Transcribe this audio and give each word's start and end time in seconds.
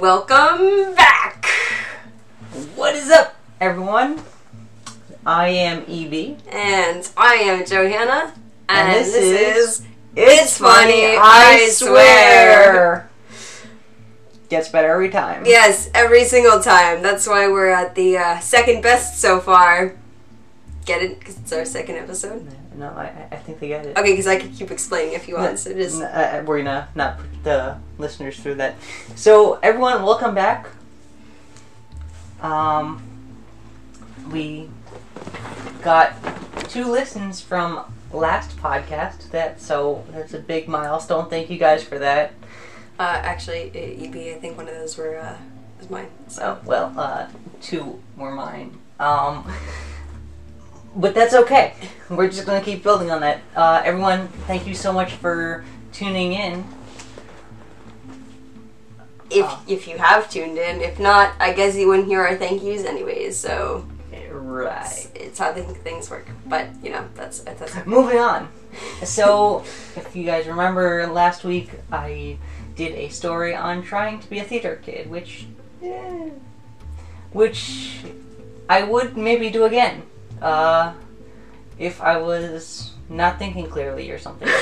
Welcome 0.00 0.94
back. 0.94 1.44
What 2.74 2.94
is 2.96 3.10
up, 3.10 3.34
everyone? 3.60 4.18
I 5.26 5.48
am 5.48 5.84
Evie. 5.86 6.38
And 6.50 7.06
I 7.18 7.34
am 7.34 7.66
Johanna. 7.66 8.32
And, 8.70 8.88
And 8.88 9.04
this 9.04 9.12
this, 9.12 9.80
is 9.80 9.86
It's 10.16 10.56
Funny, 10.56 11.16
I 11.18 11.68
Swear. 11.70 13.10
Gets 14.48 14.70
better 14.70 14.88
every 14.88 15.10
time. 15.10 15.44
Yes, 15.44 15.90
every 15.92 16.24
single 16.24 16.60
time. 16.60 17.02
That's 17.02 17.26
why 17.26 17.48
we're 17.48 17.68
at 17.68 17.94
the 17.94 18.16
uh, 18.16 18.38
second 18.40 18.82
best 18.82 19.20
so 19.20 19.38
far. 19.38 19.96
Get 20.86 21.02
it? 21.02 21.18
Because 21.18 21.36
it's 21.36 21.52
our 21.52 21.66
second 21.66 21.96
episode. 21.96 22.48
No, 22.80 22.88
I, 22.88 23.26
I 23.30 23.36
think 23.36 23.60
they 23.60 23.68
get 23.68 23.84
it. 23.84 23.94
Okay, 23.98 24.12
because 24.12 24.26
I 24.26 24.38
could 24.40 24.54
keep 24.54 24.70
explaining 24.70 25.12
if 25.12 25.28
you 25.28 25.34
want. 25.36 25.58
So 25.58 25.74
just 25.74 26.00
uh, 26.00 26.42
we're 26.46 26.58
gonna 26.62 26.88
not 26.94 27.18
put 27.18 27.44
the 27.44 27.76
listeners 27.98 28.40
through 28.40 28.54
that. 28.54 28.74
So, 29.16 29.58
everyone, 29.62 30.02
welcome 30.02 30.34
back. 30.34 30.66
Um, 32.40 33.02
we 34.32 34.70
got 35.82 36.14
two 36.70 36.86
listens 36.90 37.42
from 37.42 37.92
last 38.14 38.56
podcast. 38.56 39.30
That 39.30 39.60
so 39.60 40.02
that's 40.10 40.32
a 40.32 40.38
big 40.38 40.66
milestone. 40.66 41.28
Thank 41.28 41.50
you 41.50 41.58
guys 41.58 41.82
for 41.84 41.98
that. 41.98 42.32
uh, 42.98 43.02
actually, 43.22 43.70
uh, 43.74 44.04
EB. 44.06 44.34
I 44.36 44.40
think 44.40 44.56
one 44.56 44.68
of 44.68 44.74
those 44.74 44.96
were 44.96 45.18
uh, 45.18 45.36
was 45.78 45.90
mine. 45.90 46.08
So 46.28 46.58
Oh, 46.62 46.66
well, 46.66 46.94
uh, 46.96 47.26
two 47.60 48.00
were 48.16 48.30
mine. 48.32 48.78
Um, 48.98 49.52
but 50.96 51.14
that's 51.14 51.34
okay. 51.34 51.74
We're 52.08 52.28
just 52.28 52.46
gonna 52.46 52.60
keep 52.60 52.82
building 52.82 53.10
on 53.10 53.20
that. 53.20 53.40
Uh, 53.54 53.82
everyone, 53.84 54.28
thank 54.46 54.66
you 54.66 54.74
so 54.74 54.92
much 54.92 55.12
for 55.12 55.64
tuning 55.92 56.32
in. 56.32 56.64
if 59.30 59.46
Oh. 59.46 59.62
if 59.68 59.86
you 59.86 59.96
have 59.98 60.28
tuned 60.28 60.58
in, 60.58 60.80
if 60.80 60.98
not, 60.98 61.32
I 61.38 61.52
guess 61.52 61.76
you 61.76 61.86
wouldn't 61.88 62.08
hear 62.08 62.20
our 62.22 62.36
thank 62.36 62.62
yous 62.62 62.84
anyways. 62.84 63.36
So 63.36 63.86
Right. 64.32 64.82
it's, 64.90 65.08
it's 65.14 65.38
how 65.38 65.52
things 65.52 66.10
work. 66.10 66.26
But 66.46 66.66
you 66.82 66.90
know, 66.90 67.04
that's 67.14 67.40
that's. 67.40 67.86
Moving 67.86 68.18
on. 68.18 68.48
So, 69.04 69.60
if 69.96 70.14
you 70.14 70.24
guys 70.24 70.46
remember 70.46 71.06
last 71.06 71.44
week, 71.44 71.70
I 71.92 72.38
did 72.76 72.92
a 72.94 73.08
story 73.08 73.54
on 73.54 73.82
trying 73.82 74.20
to 74.20 74.30
be 74.30 74.38
a 74.38 74.44
theater 74.44 74.80
kid, 74.84 75.10
which, 75.10 75.46
eh, 75.82 76.30
which 77.32 77.98
I 78.68 78.82
would 78.84 79.16
maybe 79.16 79.50
do 79.50 79.64
again, 79.64 80.02
uh, 80.40 80.92
if 81.78 82.00
I 82.00 82.18
was 82.18 82.92
not 83.08 83.38
thinking 83.38 83.68
clearly 83.68 84.10
or 84.10 84.18
something. 84.18 84.48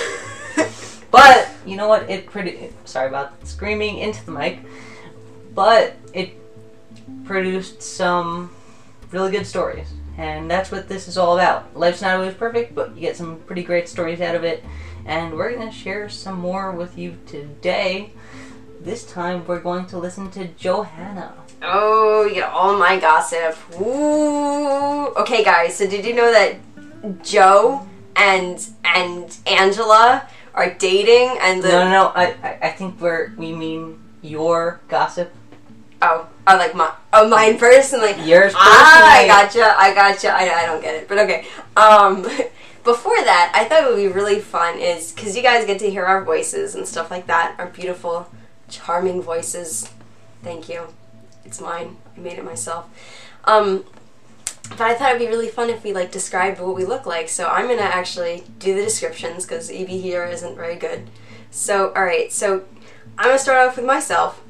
But 1.10 1.48
you 1.64 1.76
know 1.76 1.88
what? 1.88 2.08
It 2.10 2.26
pretty. 2.26 2.70
Sorry 2.84 3.08
about 3.08 3.46
screaming 3.46 3.98
into 3.98 4.24
the 4.24 4.32
mic, 4.32 4.60
but 5.54 5.96
it 6.12 6.34
produced 7.24 7.82
some 7.82 8.50
really 9.10 9.30
good 9.30 9.46
stories, 9.46 9.88
and 10.18 10.50
that's 10.50 10.70
what 10.70 10.88
this 10.88 11.08
is 11.08 11.16
all 11.16 11.38
about. 11.38 11.76
Life's 11.76 12.02
not 12.02 12.16
always 12.16 12.34
perfect, 12.34 12.74
but 12.74 12.94
you 12.94 13.00
get 13.00 13.16
some 13.16 13.38
pretty 13.46 13.62
great 13.62 13.88
stories 13.88 14.20
out 14.20 14.34
of 14.34 14.44
it, 14.44 14.62
and 15.06 15.34
we're 15.34 15.56
gonna 15.56 15.72
share 15.72 16.08
some 16.08 16.38
more 16.38 16.72
with 16.72 16.98
you 16.98 17.16
today. 17.26 18.12
This 18.80 19.04
time, 19.04 19.46
we're 19.46 19.60
going 19.60 19.86
to 19.86 19.98
listen 19.98 20.30
to 20.32 20.46
Johanna. 20.48 21.34
Oh, 21.62 22.24
you 22.24 22.34
get 22.34 22.50
all 22.50 22.76
my 22.78 22.98
gossip. 22.98 23.56
Ooh. 23.80 25.06
Okay, 25.16 25.42
guys. 25.44 25.76
So 25.76 25.86
did 25.86 26.04
you 26.04 26.14
know 26.14 26.30
that 26.30 26.56
Joe 27.24 27.86
and 28.16 28.64
and 28.84 29.36
Angela 29.46 30.28
are 30.54 30.70
dating? 30.74 31.36
And 31.40 31.62
the 31.62 31.68
No, 31.68 31.84
no, 31.84 31.90
no. 31.90 32.06
I, 32.14 32.24
I, 32.42 32.58
I 32.62 32.70
think 32.70 33.00
we're 33.00 33.32
we 33.36 33.52
mean 33.52 33.98
your 34.22 34.80
gossip. 34.88 35.32
oh, 36.02 36.28
oh, 36.46 36.56
like 36.56 36.74
my 36.74 36.92
oh 37.12 37.28
mine 37.28 37.58
personally. 37.58 38.14
Yours 38.22 38.52
Ah, 38.56 39.18
I 39.18 39.26
personally. 39.26 39.62
gotcha. 39.62 39.74
I 39.78 39.94
gotcha. 39.94 40.28
I, 40.30 40.62
I 40.62 40.66
don't 40.66 40.80
get 40.82 40.94
it, 40.94 41.08
but 41.08 41.18
okay. 41.18 41.46
Um, 41.76 42.22
before 42.84 43.16
that, 43.24 43.52
I 43.54 43.64
thought 43.64 43.82
it 43.82 43.88
would 43.90 43.96
be 43.96 44.08
really 44.08 44.38
fun 44.40 44.78
is 44.78 45.12
because 45.12 45.36
you 45.36 45.42
guys 45.42 45.66
get 45.66 45.78
to 45.80 45.90
hear 45.90 46.04
our 46.04 46.24
voices 46.24 46.74
and 46.76 46.86
stuff 46.86 47.10
like 47.10 47.26
that. 47.26 47.56
Our 47.58 47.66
beautiful, 47.66 48.30
charming 48.68 49.22
voices. 49.22 49.90
Thank 50.42 50.68
you. 50.68 50.86
It's 51.48 51.60
mine. 51.62 51.96
I 52.14 52.20
made 52.20 52.38
it 52.38 52.44
myself. 52.44 52.88
Um, 53.44 53.84
but 54.70 54.82
I 54.82 54.94
thought 54.94 55.14
it'd 55.16 55.18
be 55.20 55.28
really 55.28 55.48
fun 55.48 55.70
if 55.70 55.82
we 55.82 55.94
like 55.94 56.12
described 56.12 56.60
what 56.60 56.76
we 56.76 56.84
look 56.84 57.06
like. 57.06 57.30
So 57.30 57.46
I'm 57.48 57.66
gonna 57.68 57.80
actually 57.80 58.44
do 58.58 58.74
the 58.74 58.82
descriptions 58.82 59.46
because 59.46 59.70
EB 59.70 59.88
here 59.88 60.24
isn't 60.26 60.54
very 60.56 60.76
good. 60.76 61.08
So 61.50 61.88
all 61.96 62.04
right. 62.04 62.30
So 62.30 62.64
I'm 63.16 63.26
gonna 63.26 63.38
start 63.38 63.66
off 63.66 63.76
with 63.76 63.86
myself. 63.86 64.42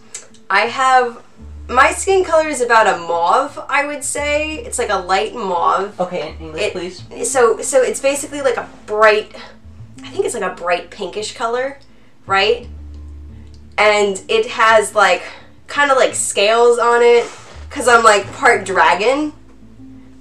I 0.51 0.63
have 0.63 1.23
my 1.69 1.93
skin 1.93 2.25
color 2.25 2.49
is 2.49 2.61
about 2.61 2.89
a 2.89 2.99
mauve, 2.99 3.61
I 3.69 3.87
would 3.87 4.03
say. 4.03 4.55
It's 4.59 4.79
like 4.79 4.91
a 4.91 4.97
light 4.97 5.35
mauve. 5.37 6.01
Okay, 6.01 6.31
in 6.41 6.47
English, 6.47 6.63
It- 6.63 6.73
please. 6.73 7.31
So 7.31 7.61
so 7.61 7.81
it's 7.81 8.01
basically 8.01 8.43
like 8.43 8.57
a 8.57 8.69
bright 8.87 9.37
I 10.03 10.09
think 10.11 10.25
it's 10.25 10.35
like 10.35 10.43
a 10.43 10.55
bright 10.55 10.91
pinkish 10.91 11.35
color, 11.37 11.79
right? 12.27 12.67
And 13.77 14.21
it 14.27 14.47
has 14.47 14.97
like 14.97 15.23
kind 15.69 15.91
of 15.93 15.97
like 15.97 16.15
scales 16.15 16.79
on 16.79 17.03
it 17.03 17.31
cuz 17.71 17.87
I'm 17.87 18.03
like 18.03 18.31
part 18.33 18.65
dragon. 18.65 19.33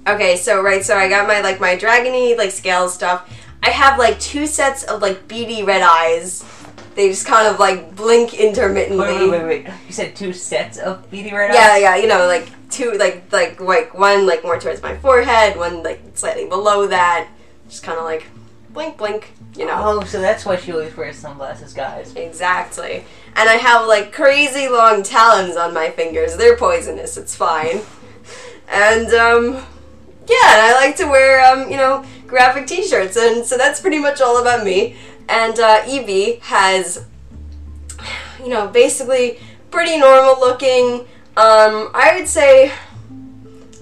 Okay, 0.06 0.36
so 0.36 0.62
right, 0.62 0.84
so 0.84 0.96
I 0.96 1.08
got 1.08 1.26
my 1.26 1.40
like 1.40 1.60
my 1.60 1.76
dragony 1.76 2.36
like 2.38 2.52
scales 2.52 2.94
stuff. 2.94 3.28
I 3.62 3.70
have 3.70 3.98
like 3.98 4.20
two 4.20 4.46
sets 4.46 4.84
of 4.84 5.02
like 5.02 5.26
beady 5.26 5.62
red 5.64 5.82
eyes. 5.82 6.44
They 6.94 7.08
just 7.08 7.26
kind 7.26 7.46
of 7.46 7.60
like 7.60 7.94
blink 7.94 8.34
intermittently. 8.34 9.06
Wait, 9.06 9.30
wait, 9.30 9.42
wait, 9.44 9.64
wait. 9.66 9.74
You 9.86 9.92
said 9.92 10.16
two 10.16 10.32
sets 10.32 10.78
of 10.78 11.10
beady 11.10 11.32
red 11.32 11.52
Yeah, 11.52 11.72
eyes? 11.72 11.82
Yeah, 11.82 11.94
yeah, 11.94 11.96
you 11.96 12.08
know, 12.08 12.26
like 12.26 12.48
two, 12.70 12.92
like 12.92 13.24
like 13.32 13.60
like 13.60 13.94
one 13.94 14.26
like 14.26 14.42
more 14.42 14.58
towards 14.58 14.82
my 14.82 14.96
forehead, 14.96 15.56
one 15.56 15.82
like 15.82 16.00
slightly 16.14 16.48
below 16.48 16.86
that, 16.86 17.28
just 17.68 17.82
kind 17.82 17.98
of 17.98 18.04
like 18.04 18.24
blink, 18.70 18.96
blink, 18.96 19.32
you 19.56 19.66
know. 19.66 19.74
Oh, 19.76 20.04
so 20.04 20.20
that's 20.20 20.44
why 20.44 20.56
she 20.56 20.72
always 20.72 20.96
wears 20.96 21.16
sunglasses, 21.16 21.72
guys. 21.72 22.14
Exactly. 22.16 23.04
And 23.38 23.48
I 23.48 23.54
have 23.54 23.86
like 23.86 24.12
crazy 24.12 24.68
long 24.68 25.04
talons 25.04 25.56
on 25.56 25.72
my 25.72 25.90
fingers. 25.90 26.36
They're 26.36 26.56
poisonous. 26.56 27.16
It's 27.16 27.36
fine. 27.36 27.82
And 28.68 29.06
um, 29.14 29.54
yeah, 30.28 30.52
and 30.52 30.60
I 30.60 30.72
like 30.74 30.96
to 30.96 31.06
wear 31.06 31.40
um, 31.44 31.70
you 31.70 31.76
know, 31.76 32.04
graphic 32.26 32.66
T-shirts, 32.66 33.16
and 33.16 33.46
so 33.46 33.56
that's 33.56 33.80
pretty 33.80 33.98
much 33.98 34.20
all 34.20 34.42
about 34.42 34.64
me. 34.64 34.96
And 35.28 35.58
uh, 35.58 35.84
Evie 35.88 36.40
has, 36.42 37.06
you 38.40 38.48
know, 38.48 38.66
basically 38.66 39.38
pretty 39.70 39.98
normal 39.98 40.38
looking. 40.40 41.06
Um, 41.36 41.90
I 41.94 42.14
would 42.18 42.28
say, 42.28 42.72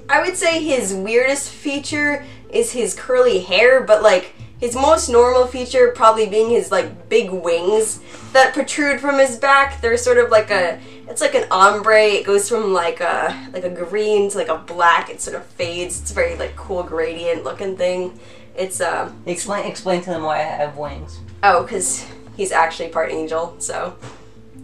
I 0.09 0.21
would 0.21 0.37
say 0.37 0.63
his 0.63 0.93
weirdest 0.95 1.51
feature 1.51 2.25
is 2.51 2.73
his 2.73 2.95
curly 2.95 3.41
hair, 3.41 3.83
but 3.83 4.03
like 4.03 4.36
his 4.59 4.75
most 4.75 5.09
normal 5.09 5.47
feature 5.47 5.93
probably 5.95 6.27
being 6.27 6.51
his 6.51 6.71
like 6.71 7.09
big 7.09 7.31
wings 7.31 8.01
that 8.33 8.55
protrude 8.55 9.01
from 9.01 9.19
his 9.19 9.37
back. 9.37 9.81
They're 9.81 9.97
sort 9.97 10.19
of 10.19 10.31
like 10.31 10.51
a 10.51 10.81
it's 11.09 11.21
like 11.21 11.35
an 11.35 11.47
ombre. 11.51 12.03
It 12.03 12.27
goes 12.27 12.49
from 12.49 12.73
like 12.73 13.01
a 13.01 13.49
like 13.53 13.65
a 13.65 13.71
green 13.71 14.31
to 14.31 14.39
like 14.39 14.49
a 14.49 14.59
black. 14.59 15.11
It 15.11 15.21
sort 15.21 15.37
of 15.37 15.45
fades. 15.45 16.01
It's 16.01 16.11
a 16.11 16.15
very 16.15 16.37
like 16.37 16.57
cool 16.57 16.83
gradient 16.83 17.45
looking 17.45 17.77
thing. 17.77 18.19
It's 18.57 18.81
um 18.81 19.23
Explain 19.27 19.67
explain 19.67 20.01
to 20.03 20.11
them 20.11 20.23
why 20.23 20.39
I 20.39 20.43
have 20.43 20.77
wings. 20.77 21.21
oh 21.43 21.65
cuz 21.69 22.07
he's 22.37 22.53
actually 22.53 22.89
part 22.89 23.13
angel. 23.13 23.57
So 23.59 23.97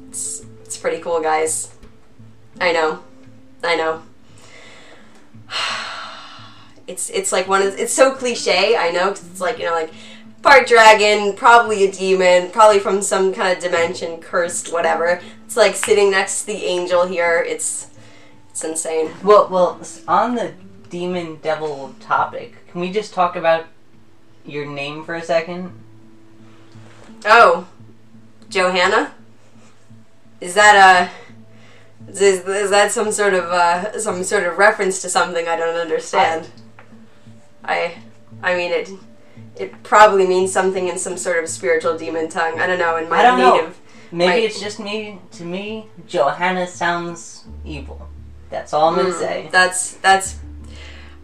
it's 0.08 0.42
it's 0.64 0.76
pretty 0.78 1.02
cool, 1.02 1.20
guys. 1.20 1.75
I 2.60 2.72
know. 2.72 3.02
I 3.62 3.76
know. 3.76 4.02
It's 6.87 7.10
it's 7.10 7.32
like 7.32 7.48
one 7.48 7.62
of 7.62 7.78
it's 7.78 7.93
so 7.93 8.12
cliche. 8.12 8.76
I 8.76 8.91
know 8.91 9.09
'cause 9.09 9.25
it's 9.31 9.41
like 9.41 9.59
you 9.59 9.66
know 9.66 9.72
like 9.72 9.93
part 10.43 10.66
dragon, 10.66 11.34
probably 11.34 11.84
a 11.84 11.93
demon, 11.93 12.50
probably 12.50 12.81
from 12.81 13.00
some 13.02 13.32
kind 13.32 13.56
of 13.56 13.62
dimension, 13.62 14.20
cursed, 14.20 14.73
whatever. 14.73 15.20
It's 15.46 15.56
like 15.56 15.76
sitting 15.76 16.11
next 16.11 16.40
to 16.40 16.46
the 16.46 16.64
angel 16.64 17.06
here. 17.06 17.44
It's 17.46 17.88
it's 18.50 18.64
insane. 18.64 19.11
Well, 19.23 19.49
well, 19.50 19.81
on 20.08 20.34
the 20.34 20.52
demon 20.90 21.38
devil 21.43 21.94
topic, 22.00 22.67
can 22.70 22.81
we 22.81 22.90
just 22.90 23.14
talk 23.14 23.37
about 23.37 23.67
your 24.44 24.67
name 24.67 25.05
for 25.05 25.14
a 25.14 25.23
second? 25.23 25.73
Oh, 27.25 27.69
Johanna. 28.49 29.14
Is 30.40 30.55
that 30.55 30.75
a 30.75 32.11
is, 32.11 32.44
is 32.46 32.70
that 32.70 32.90
some 32.90 33.12
sort 33.12 33.35
of 33.35 33.44
uh, 33.44 33.99
some 33.99 34.25
sort 34.25 34.44
of 34.44 34.58
reference 34.58 35.00
to 35.02 35.08
something 35.08 35.46
I 35.46 35.56
don't 35.56 35.76
understand? 35.76 36.49
I 36.56 36.62
I 37.64 37.94
I 38.43 38.55
mean 38.55 38.73
it 38.73 38.91
it 39.56 39.82
probably 39.82 40.26
means 40.26 40.53
something 40.53 40.88
in 40.88 40.99
some 40.99 41.17
sort 41.17 41.43
of 41.43 41.49
spiritual 41.49 41.97
demon 41.97 42.29
tongue. 42.29 42.59
I 42.61 42.67
don't 42.67 42.79
know 42.79 42.97
in 42.97 43.09
my 43.09 43.20
I 43.20 43.23
don't 43.23 43.38
know. 43.38 43.55
native. 43.56 43.79
Maybe 44.11 44.31
Right. 44.31 44.43
it's 44.44 44.61
just 44.61 44.79
me. 44.79 45.19
To 45.32 45.44
me, 45.44 45.88
Johanna 46.06 46.67
sounds 46.67 47.44
evil. 47.64 48.09
That's 48.50 48.73
all 48.75 48.88
I'm 48.91 48.97
gonna 48.97 49.09
Mm, 49.11 49.19
say. 49.19 49.49
That's 49.50 49.93
that's. 49.94 50.37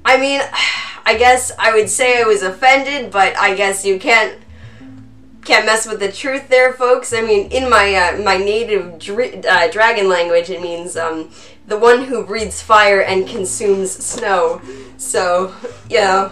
I 0.05 0.17
mean, 0.19 0.40
I 1.05 1.17
guess 1.19 1.52
I 1.58 1.75
would 1.75 1.88
say 1.90 2.20
I 2.20 2.25
was 2.25 2.43
offended, 2.43 3.11
but 3.11 3.37
I 3.37 3.55
guess 3.55 3.85
you 3.85 3.99
can't 3.99 4.38
can't 5.48 5.64
mess 5.64 5.88
with 5.88 5.98
the 5.98 6.12
truth 6.12 6.48
there, 6.48 6.74
folks. 6.74 7.14
I 7.14 7.22
mean, 7.22 7.50
in 7.50 7.70
my 7.70 7.94
uh, 7.94 8.18
my 8.22 8.36
native 8.36 8.98
dr- 8.98 9.44
uh, 9.46 9.68
dragon 9.68 10.08
language, 10.08 10.50
it 10.50 10.60
means 10.60 10.94
um, 10.96 11.30
the 11.66 11.78
one 11.78 12.04
who 12.04 12.24
breathes 12.24 12.60
fire 12.60 13.00
and 13.00 13.26
consumes 13.26 13.90
snow. 13.90 14.60
So, 14.98 15.54
you 15.88 16.00
know, 16.00 16.30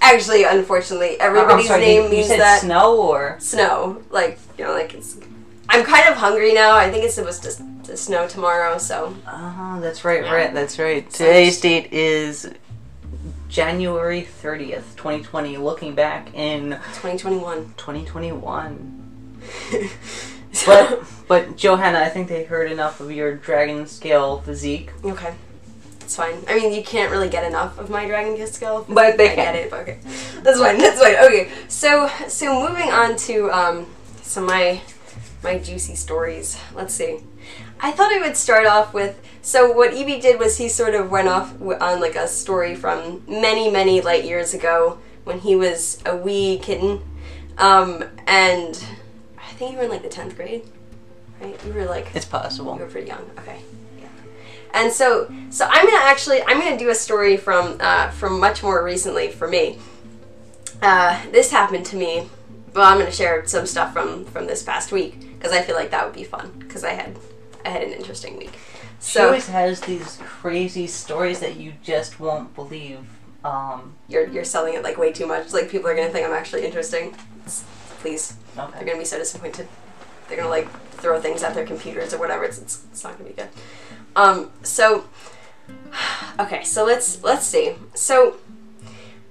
actually, 0.00 0.44
unfortunately, 0.44 1.18
everybody's 1.18 1.66
sorry, 1.66 1.80
name 1.80 2.02
you, 2.02 2.08
you 2.08 2.14
means 2.18 2.28
said 2.28 2.38
that 2.40 2.60
snow 2.60 3.02
or 3.02 3.36
snow. 3.40 4.00
Like, 4.10 4.38
you 4.56 4.64
know, 4.64 4.72
like 4.72 4.94
it's. 4.94 5.18
I'm 5.68 5.84
kind 5.84 6.08
of 6.08 6.16
hungry 6.16 6.52
now. 6.52 6.76
I 6.76 6.88
think 6.90 7.02
it's 7.04 7.14
supposed 7.14 7.42
to, 7.44 7.50
to 7.84 7.96
snow 7.96 8.28
tomorrow, 8.28 8.78
so. 8.78 9.14
Oh, 9.26 9.78
that's 9.80 10.04
right, 10.04 10.22
Yeah. 10.22 10.34
right, 10.34 10.54
that's 10.54 10.78
right. 10.78 11.08
Today's 11.10 11.60
date 11.60 11.92
is 11.92 12.48
January 13.56 14.22
30th, 14.42 14.96
2020. 14.96 15.58
Looking 15.58 15.94
back 15.94 16.32
in 16.34 16.70
2021. 16.94 17.74
2021. 17.76 18.98
So- 20.54 20.66
But, 20.66 21.02
but 21.28 21.56
Johanna, 21.56 21.98
I 22.00 22.08
think 22.10 22.28
they 22.28 22.44
heard 22.44 22.70
enough 22.70 23.00
of 23.00 23.10
your 23.10 23.34
dragon 23.34 23.86
scale 23.86 24.40
physique. 24.42 24.90
Okay. 25.02 25.34
It's 26.02 26.14
fine. 26.16 26.34
I 26.46 26.56
mean, 26.58 26.72
you 26.74 26.82
can't 26.82 27.10
really 27.10 27.28
get 27.30 27.44
enough 27.44 27.78
of 27.78 27.88
my 27.88 28.06
Dragon 28.06 28.46
skill. 28.46 28.84
But 28.88 29.16
they 29.16 29.32
I 29.32 29.34
can. 29.34 29.36
get 29.36 29.54
it, 29.56 29.70
but 29.70 29.80
okay. 29.80 29.98
That's 30.42 30.58
fine, 30.58 30.76
that's 30.78 31.00
fine. 31.00 31.14
Okay, 31.24 31.50
so 31.68 32.10
so 32.28 32.68
moving 32.68 32.90
on 32.90 33.16
to 33.28 33.50
um, 33.50 33.86
some 34.20 34.44
my, 34.44 34.82
my 35.42 35.56
juicy 35.58 35.94
stories. 35.94 36.58
Let's 36.74 36.92
see. 36.92 37.20
I 37.84 37.90
thought 37.90 38.12
I 38.12 38.20
would 38.20 38.36
start 38.36 38.64
off 38.66 38.94
with, 38.94 39.20
so 39.42 39.70
what 39.72 39.92
Evie 39.92 40.20
did 40.20 40.38
was 40.38 40.56
he 40.56 40.68
sort 40.68 40.94
of 40.94 41.10
went 41.10 41.26
off 41.28 41.60
on 41.60 42.00
like 42.00 42.14
a 42.14 42.28
story 42.28 42.76
from 42.76 43.22
many, 43.26 43.70
many 43.70 44.00
light 44.00 44.24
years 44.24 44.54
ago 44.54 44.98
when 45.24 45.40
he 45.40 45.56
was 45.56 46.00
a 46.06 46.16
wee 46.16 46.58
kitten. 46.62 47.02
Um, 47.58 48.04
and 48.26 48.82
I 49.36 49.52
think 49.54 49.72
you 49.72 49.78
were 49.78 49.84
in 49.84 49.90
like 49.90 50.02
the 50.02 50.08
10th 50.08 50.36
grade, 50.36 50.62
right? 51.40 51.58
You 51.66 51.72
were 51.72 51.84
like 51.86 52.14
It's 52.14 52.24
possible. 52.24 52.74
you 52.76 52.80
were 52.82 52.86
pretty 52.86 53.08
young. 53.08 53.28
Okay. 53.40 53.60
Yeah. 54.00 54.06
And 54.74 54.92
so, 54.92 55.32
so 55.50 55.66
I'm 55.68 55.84
gonna 55.84 56.04
actually, 56.04 56.40
I'm 56.42 56.60
gonna 56.60 56.78
do 56.78 56.90
a 56.90 56.94
story 56.94 57.36
from, 57.36 57.78
uh, 57.80 58.10
from 58.10 58.38
much 58.38 58.62
more 58.62 58.84
recently 58.84 59.28
for 59.28 59.48
me. 59.48 59.78
Uh, 60.80 61.20
this 61.32 61.50
happened 61.50 61.86
to 61.86 61.96
me. 61.96 62.28
Well, 62.74 62.84
I'm 62.84 62.98
gonna 62.98 63.12
share 63.12 63.44
some 63.46 63.66
stuff 63.66 63.92
from 63.92 64.24
from 64.26 64.46
this 64.46 64.62
past 64.62 64.92
week 64.92 65.20
because 65.38 65.52
I 65.52 65.62
feel 65.62 65.76
like 65.76 65.90
that 65.90 66.04
would 66.06 66.14
be 66.14 66.24
fun 66.24 66.50
because 66.58 66.84
I 66.84 66.90
had, 66.94 67.16
I 67.64 67.68
had 67.70 67.82
an 67.82 67.92
interesting 67.92 68.36
week. 68.36 68.52
She 69.00 69.12
So 69.12 69.26
always 69.26 69.48
has 69.48 69.80
these 69.80 70.18
crazy 70.24 70.86
stories 70.86 71.40
that 71.40 71.56
you 71.56 71.74
just 71.82 72.20
won't 72.20 72.54
believe. 72.54 73.00
Um, 73.44 73.94
you're 74.08 74.28
you're 74.28 74.44
selling 74.44 74.74
it 74.74 74.82
like 74.82 74.96
way 74.98 75.12
too 75.12 75.26
much. 75.26 75.52
Like 75.52 75.68
people 75.70 75.88
are 75.88 75.94
gonna 75.96 76.10
think 76.10 76.26
I'm 76.26 76.32
actually 76.34 76.64
interesting. 76.64 77.14
Please, 78.00 78.34
they're 78.56 78.84
gonna 78.84 78.98
be 78.98 79.04
so 79.04 79.18
disappointed. 79.18 79.68
They're 80.28 80.36
gonna 80.36 80.48
like 80.50 80.68
throw 80.92 81.20
things 81.20 81.42
at 81.42 81.54
their 81.54 81.66
computers 81.66 82.14
or 82.14 82.18
whatever. 82.18 82.44
It's, 82.44 82.58
it's, 82.58 82.84
it's 82.92 83.04
not 83.04 83.18
gonna 83.18 83.30
be 83.30 83.36
good. 83.36 83.48
Um, 84.16 84.50
so 84.62 85.04
okay, 86.40 86.64
so 86.64 86.84
let's 86.84 87.22
let's 87.22 87.46
see. 87.46 87.74
So 87.94 88.36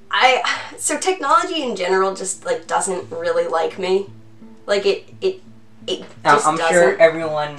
I 0.10 0.42
so 0.78 0.98
technology 0.98 1.62
in 1.64 1.76
general 1.76 2.14
just 2.16 2.46
like 2.46 2.68
doesn't 2.68 3.10
really 3.12 3.48
like 3.48 3.80
me. 3.80 4.08
Like 4.66 4.86
it 4.86 5.10
it 5.22 5.42
it 5.88 6.06
Now, 6.24 6.42
I'm 6.46 6.58
doesn't. 6.58 6.68
sure 6.70 6.98
everyone 6.98 7.56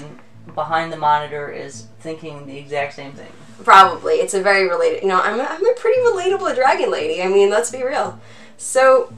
behind 0.54 0.92
the 0.92 0.96
monitor 0.96 1.50
is 1.50 1.86
thinking 2.00 2.46
the 2.46 2.56
exact 2.58 2.94
same 2.94 3.12
thing. 3.12 3.30
Probably. 3.64 4.14
It's 4.14 4.34
a 4.34 4.42
very 4.42 4.68
related. 4.68 5.02
You 5.02 5.08
know, 5.08 5.20
I'm 5.20 5.38
a, 5.38 5.44
I'm 5.44 5.66
a 5.66 5.74
pretty 5.74 6.00
relatable 6.00 6.54
dragon 6.54 6.90
lady. 6.90 7.22
I 7.22 7.28
mean, 7.28 7.50
let's 7.50 7.70
be 7.70 7.82
real. 7.82 8.20
So. 8.56 9.12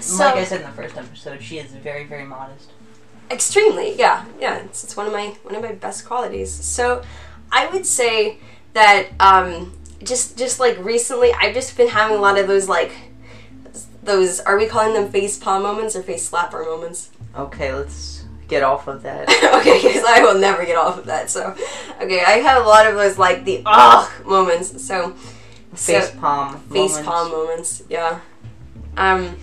So 0.00 0.24
like 0.24 0.36
I 0.36 0.44
said 0.44 0.60
in 0.60 0.66
the 0.66 0.72
first 0.72 0.96
episode, 0.96 1.42
she 1.42 1.58
is 1.58 1.72
very, 1.72 2.04
very 2.04 2.24
modest. 2.24 2.70
extremely, 3.30 3.94
yeah, 3.98 4.24
yeah. 4.40 4.58
It's, 4.58 4.84
it's 4.84 4.96
one 4.96 5.06
of 5.06 5.12
my 5.12 5.28
one 5.42 5.54
of 5.54 5.62
my 5.62 5.72
best 5.72 6.04
qualities. 6.04 6.52
So, 6.52 7.02
I 7.50 7.66
would 7.68 7.86
say 7.86 8.38
that 8.74 9.08
um, 9.20 9.76
just 10.02 10.36
just 10.38 10.60
like 10.60 10.78
recently, 10.84 11.32
I've 11.32 11.54
just 11.54 11.76
been 11.76 11.88
having 11.88 12.16
a 12.16 12.20
lot 12.20 12.38
of 12.38 12.46
those 12.46 12.68
like 12.68 12.92
those. 14.02 14.40
Are 14.40 14.56
we 14.56 14.66
calling 14.66 14.94
them 14.94 15.10
face 15.10 15.38
palm 15.38 15.62
moments 15.62 15.96
or 15.96 16.02
face 16.02 16.28
slapper 16.28 16.64
moments? 16.64 17.10
Okay, 17.36 17.74
let's 17.74 18.13
get 18.54 18.62
off 18.62 18.86
of 18.86 19.02
that. 19.02 19.28
okay, 19.60 19.82
because 19.82 20.04
I 20.04 20.20
will 20.22 20.38
never 20.38 20.64
get 20.64 20.76
off 20.76 20.96
of 20.98 21.06
that. 21.06 21.28
So, 21.28 21.54
okay, 22.00 22.20
I 22.20 22.38
have 22.38 22.64
a 22.64 22.68
lot 22.68 22.86
of 22.86 22.94
those 22.94 23.18
like 23.18 23.44
the 23.44 23.62
ugh 23.66 24.10
moments. 24.24 24.84
So, 24.84 25.14
Face 25.74 26.10
so, 26.10 26.18
palm. 26.18 26.60
face 26.60 26.92
moments. 26.92 27.08
palm 27.08 27.30
moments. 27.30 27.82
Yeah. 27.88 28.20
Um. 28.96 29.36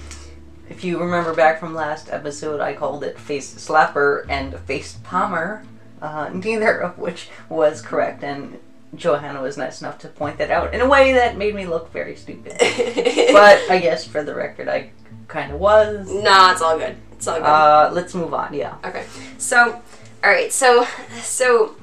If 0.69 0.85
you 0.85 0.99
remember 0.99 1.33
back 1.33 1.59
from 1.59 1.73
last 1.75 2.07
episode, 2.09 2.61
I 2.61 2.73
called 2.73 3.03
it 3.03 3.19
face 3.19 3.53
slapper 3.53 4.25
and 4.29 4.57
face 4.59 4.97
palmer, 5.03 5.65
uh, 6.01 6.29
neither 6.33 6.79
of 6.81 6.97
which 6.97 7.27
was 7.49 7.81
correct, 7.81 8.23
and 8.23 8.57
Johanna 8.95 9.41
was 9.41 9.57
nice 9.57 9.81
enough 9.81 9.99
to 9.99 10.07
point 10.07 10.37
that 10.37 10.49
out 10.49 10.73
in 10.73 10.79
a 10.79 10.87
way 10.87 11.11
that 11.11 11.37
made 11.37 11.53
me 11.55 11.65
look 11.65 11.91
very 11.91 12.15
stupid. 12.15 12.55
but 12.59 13.59
I 13.69 13.79
guess 13.81 14.07
for 14.07 14.23
the 14.23 14.33
record, 14.33 14.69
I 14.69 14.91
kind 15.27 15.51
of 15.51 15.59
was. 15.59 16.09
nah, 16.09 16.53
it's 16.53 16.61
all 16.61 16.77
good. 16.77 16.95
It's 17.21 17.27
all 17.27 17.37
good. 17.37 17.45
Uh, 17.45 17.91
let's 17.93 18.15
move 18.15 18.33
on. 18.33 18.51
Yeah. 18.51 18.77
Okay. 18.83 19.05
So, 19.37 19.79
all 20.23 20.29
right. 20.31 20.51
So, 20.51 20.87
so, 21.21 21.75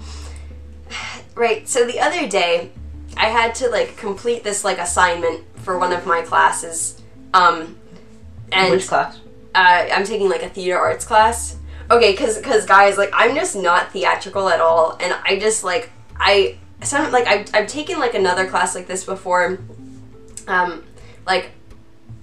right. 1.36 1.68
So 1.68 1.86
the 1.86 2.00
other 2.00 2.26
day, 2.26 2.72
I 3.16 3.26
had 3.26 3.54
to 3.56 3.68
like 3.68 3.96
complete 3.96 4.42
this 4.42 4.64
like 4.64 4.78
assignment 4.78 5.44
for 5.60 5.78
one 5.78 5.92
of 5.92 6.06
my 6.06 6.22
classes. 6.22 7.00
Um, 7.32 7.76
and 8.50 8.72
Which 8.72 8.88
class? 8.88 9.20
uh, 9.54 9.86
I'm 9.92 10.02
taking 10.02 10.28
like 10.28 10.42
a 10.42 10.48
theater 10.48 10.76
arts 10.76 11.04
class. 11.04 11.56
Okay, 11.88 12.16
cause, 12.16 12.40
cause 12.40 12.66
guys, 12.66 12.98
like 12.98 13.10
I'm 13.12 13.36
just 13.36 13.54
not 13.54 13.92
theatrical 13.92 14.48
at 14.48 14.60
all, 14.60 14.98
and 15.00 15.16
I 15.24 15.38
just 15.38 15.62
like 15.62 15.90
I 16.16 16.58
some 16.82 17.12
like 17.12 17.28
I've, 17.28 17.48
I've 17.54 17.68
taken 17.68 18.00
like 18.00 18.14
another 18.14 18.48
class 18.48 18.74
like 18.74 18.88
this 18.88 19.04
before, 19.04 19.60
um, 20.48 20.82
like 21.28 21.52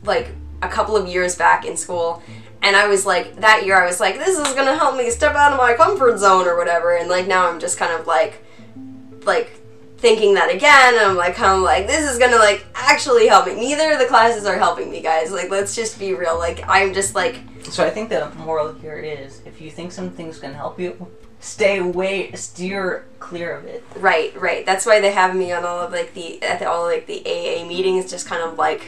like 0.03 0.31
a 0.61 0.67
couple 0.67 0.97
of 0.97 1.07
years 1.07 1.35
back 1.35 1.65
in 1.65 1.77
school, 1.77 2.21
and 2.65 2.75
I 2.75 2.87
was 2.87 3.05
like 3.05 3.37
that 3.37 3.65
year 3.65 3.77
I 3.81 3.85
was 3.85 3.99
like 3.99 4.15
this 4.17 4.37
is 4.37 4.53
gonna 4.53 4.75
help 4.75 4.97
me 4.97 5.09
step 5.09 5.35
out 5.35 5.53
of 5.53 5.57
my 5.57 5.73
comfort 5.73 6.17
zone 6.17 6.47
or 6.47 6.57
whatever, 6.57 6.97
and 6.97 7.09
like 7.09 7.27
now 7.27 7.49
I'm 7.49 7.59
just 7.59 7.77
kind 7.77 7.93
of 7.93 8.07
like 8.07 8.43
like 9.23 9.51
thinking 9.97 10.33
that 10.33 10.53
again. 10.53 10.95
And 10.95 11.03
i'm 11.03 11.15
like 11.15 11.35
kind 11.35 11.53
of 11.53 11.61
like 11.61 11.87
this 11.87 12.09
is 12.11 12.19
gonna 12.19 12.37
like 12.37 12.65
actually 12.75 13.27
help 13.27 13.47
me. 13.47 13.55
Neither 13.55 13.93
of 13.93 13.99
the 13.99 14.05
classes 14.05 14.45
are 14.45 14.57
helping 14.57 14.91
me 14.91 15.01
guys. 15.01 15.31
Like 15.31 15.49
let's 15.49 15.75
just 15.75 15.97
be 15.97 16.13
real. 16.13 16.37
Like 16.37 16.63
i'm 16.67 16.93
just 16.93 17.15
like 17.15 17.39
So 17.71 17.83
I 17.83 17.89
think 17.89 18.09
the 18.09 18.29
moral 18.45 18.73
here 18.73 18.97
is, 18.97 19.41
if 19.45 19.59
you 19.59 19.71
think 19.71 19.91
something's 19.91 20.37
gonna 20.39 20.53
help 20.53 20.79
you, 20.79 21.07
stay 21.39 21.79
away, 21.79 22.31
steer 22.33 23.05
clear 23.19 23.55
of 23.57 23.65
it. 23.65 23.83
Right, 23.97 24.39
right. 24.39 24.65
That's 24.65 24.85
why 24.85 24.99
they 24.99 25.11
have 25.11 25.35
me 25.35 25.51
on 25.51 25.65
all 25.65 25.79
of 25.81 25.91
like 25.91 26.13
the 26.13 26.41
at 26.43 26.61
all 26.61 26.83
like 26.83 27.07
the 27.07 27.21
AA 27.25 27.65
meetings, 27.67 28.09
just 28.09 28.27
kind 28.27 28.43
of 28.43 28.57
like, 28.57 28.83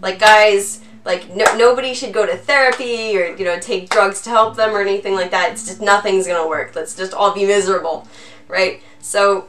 like 0.00 0.18
guys, 0.20 0.80
like 1.04 1.34
no, 1.34 1.44
nobody 1.56 1.94
should 1.94 2.12
go 2.12 2.26
to 2.26 2.36
therapy 2.36 3.16
or 3.18 3.34
you 3.36 3.44
know 3.44 3.58
take 3.58 3.90
drugs 3.90 4.22
to 4.22 4.30
help 4.30 4.56
them 4.56 4.70
or 4.70 4.80
anything 4.80 5.14
like 5.14 5.30
that. 5.30 5.52
It's 5.52 5.66
just 5.66 5.80
nothing's 5.80 6.26
gonna 6.26 6.48
work. 6.48 6.74
Let's 6.74 6.94
just 6.94 7.12
all 7.12 7.34
be 7.34 7.44
miserable, 7.44 8.06
right? 8.48 8.80
So, 9.00 9.48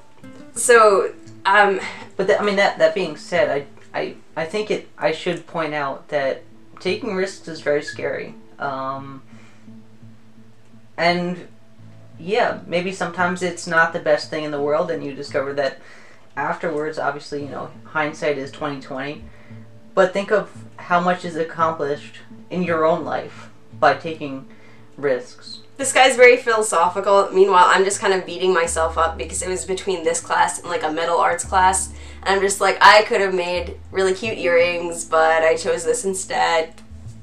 so 0.53 1.13
um, 1.45 1.79
But 2.15 2.27
th- 2.27 2.39
I 2.39 2.43
mean 2.43 2.55
that 2.57 2.77
that 2.77 2.95
being 2.95 3.17
said, 3.17 3.49
I 3.49 3.99
I 3.99 4.15
I 4.35 4.45
think 4.45 4.71
it 4.71 4.87
I 4.97 5.11
should 5.11 5.45
point 5.47 5.73
out 5.73 6.07
that 6.09 6.43
taking 6.79 7.15
risks 7.15 7.47
is 7.47 7.61
very 7.61 7.81
scary. 7.81 8.35
Um, 8.59 9.21
and 10.97 11.47
yeah, 12.19 12.61
maybe 12.67 12.91
sometimes 12.91 13.41
it's 13.41 13.67
not 13.67 13.93
the 13.93 13.99
best 13.99 14.29
thing 14.29 14.43
in 14.43 14.51
the 14.51 14.61
world, 14.61 14.91
and 14.91 15.03
you 15.03 15.13
discover 15.13 15.53
that 15.53 15.79
afterwards. 16.35 16.99
Obviously, 16.99 17.43
you 17.43 17.49
know, 17.49 17.71
hindsight 17.85 18.37
is 18.37 18.51
twenty 18.51 18.79
twenty. 18.81 19.23
But 19.95 20.13
think 20.13 20.31
of 20.31 20.62
how 20.83 20.99
much 20.99 21.23
is 21.25 21.35
accomplished 21.35 22.17
in 22.49 22.63
your 22.63 22.85
own 22.85 23.03
life 23.05 23.49
by 23.79 23.93
taking 23.95 24.47
risks. 24.97 25.59
this 25.77 25.91
guy's 25.91 26.15
very 26.15 26.37
philosophical. 26.37 27.29
Meanwhile, 27.31 27.65
I'm 27.67 27.83
just 27.83 27.99
kind 27.99 28.13
of 28.13 28.25
beating 28.25 28.53
myself 28.53 28.97
up 28.97 29.17
because 29.17 29.41
it 29.41 29.49
was 29.49 29.65
between 29.65 30.03
this 30.03 30.21
class 30.21 30.59
and 30.59 30.69
like 30.69 30.83
a 30.83 30.91
metal 30.91 31.17
arts 31.17 31.43
class. 31.43 31.91
And 32.21 32.35
I'm 32.35 32.41
just 32.41 32.61
like, 32.61 32.77
I 32.79 33.03
could 33.03 33.21
have 33.21 33.33
made 33.33 33.77
really 33.91 34.13
cute 34.13 34.37
earrings, 34.37 35.03
but 35.05 35.41
I 35.41 35.55
chose 35.55 35.83
this 35.83 36.05
instead. 36.05 36.75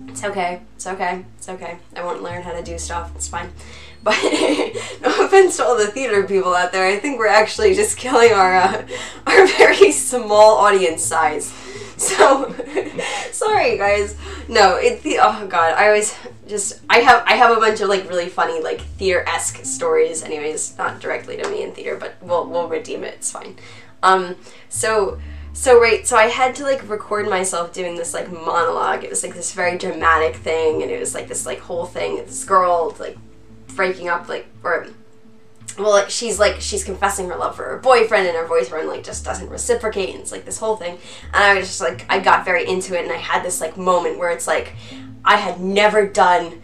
It's 0.09 0.25
okay. 0.25 0.61
It's 0.75 0.87
okay. 0.87 1.25
It's 1.39 1.49
okay. 1.49 1.79
I 1.95 2.05
won't 2.05 2.23
learn 2.23 2.43
how 2.43 2.53
to 2.53 2.63
do 2.63 2.77
stuff. 2.79 3.13
It's 3.15 3.29
fine. 3.29 3.53
But 4.03 4.17
no 5.03 5.27
offense 5.27 5.59
to 5.59 5.65
all 5.65 5.77
the 5.77 5.89
theater 5.89 6.23
people 6.23 6.55
out 6.55 6.73
there, 6.73 6.87
I 6.87 6.99
think 6.99 7.19
we're 7.19 7.27
actually 7.27 7.75
just 7.75 7.99
killing 7.99 8.33
our 8.33 8.57
uh, 8.57 8.87
our 9.27 9.47
very 9.47 9.93
small 9.93 10.57
audience 10.57 11.03
size. 11.05 11.53
So 12.01 12.55
sorry 13.31 13.77
guys. 13.77 14.17
No, 14.49 14.77
it's 14.77 15.03
the 15.03 15.19
oh 15.21 15.47
god. 15.47 15.75
I 15.75 15.89
always 15.89 16.17
just 16.49 16.81
I 16.89 17.01
have 17.01 17.23
I 17.27 17.35
have 17.35 17.57
a 17.57 17.61
bunch 17.61 17.83
of 17.83 17.89
like 17.91 18.09
really 18.09 18.29
funny 18.29 18.63
like 18.63 18.81
theater 18.81 19.23
esque 19.29 19.65
stories. 19.65 20.23
Anyways, 20.23 20.79
not 20.79 21.01
directly 21.01 21.37
to 21.37 21.49
me 21.51 21.63
in 21.63 21.73
theater, 21.73 21.97
but 21.97 22.15
we'll 22.23 22.49
we'll 22.49 22.69
redeem 22.69 23.05
it. 23.05 23.15
It's 23.15 23.31
fine. 23.31 23.57
Um. 24.03 24.37
So 24.71 25.21
so 25.53 25.79
right, 25.79 26.07
so 26.07 26.17
I 26.17 26.29
had 26.29 26.55
to 26.57 26.63
like 26.63 26.89
record 26.89 27.29
myself 27.29 27.73
doing 27.73 27.97
this 27.97 28.15
like 28.15 28.33
monologue. 28.33 29.05
It 29.05 29.11
was 29.11 29.23
like 29.23 29.35
this 29.35 29.53
very 29.53 29.77
dramatic 29.77 30.37
thing, 30.37 30.83
and 30.83 30.91
it 30.91 30.99
was 30.99 31.15
like 31.15 31.29
this 31.29 31.45
like 31.45 31.61
whole 31.61 31.85
thing. 31.85 32.17
This 32.17 32.45
girl 32.45 32.97
like 32.99 33.19
breaking 33.75 34.09
up, 34.09 34.29
like 34.29 34.47
or 34.65 34.87
well, 35.79 36.09
she's 36.09 36.39
like 36.39 36.61
she's 36.61 36.85
confessing 36.85 37.29
her 37.29 37.37
love 37.37 37.57
for 37.57 37.65
her 37.65 37.79
boyfriend, 37.79 38.27
and 38.27 38.37
her 38.37 38.47
boyfriend 38.47 38.89
like 38.89 39.05
just 39.05 39.25
doesn't 39.25 39.49
reciprocate, 39.49 40.11
and 40.11 40.21
it's 40.21 40.33
like 40.33 40.45
this 40.45 40.59
whole 40.59 40.77
thing. 40.77 40.99
And 41.33 41.43
I 41.43 41.55
was 41.55 41.67
just 41.67 41.81
like, 41.81 42.05
I 42.09 42.19
got 42.19 42.45
very 42.45 42.67
into 42.69 42.99
it, 42.99 43.05
and 43.05 43.13
I 43.13 43.17
had 43.17 43.45
this 43.45 43.61
like 43.61 43.77
moment 43.77 44.19
where 44.19 44.31
it's 44.31 44.47
like 44.47 44.75
I 45.25 45.37
had 45.37 45.61
never 45.61 46.07
done 46.07 46.63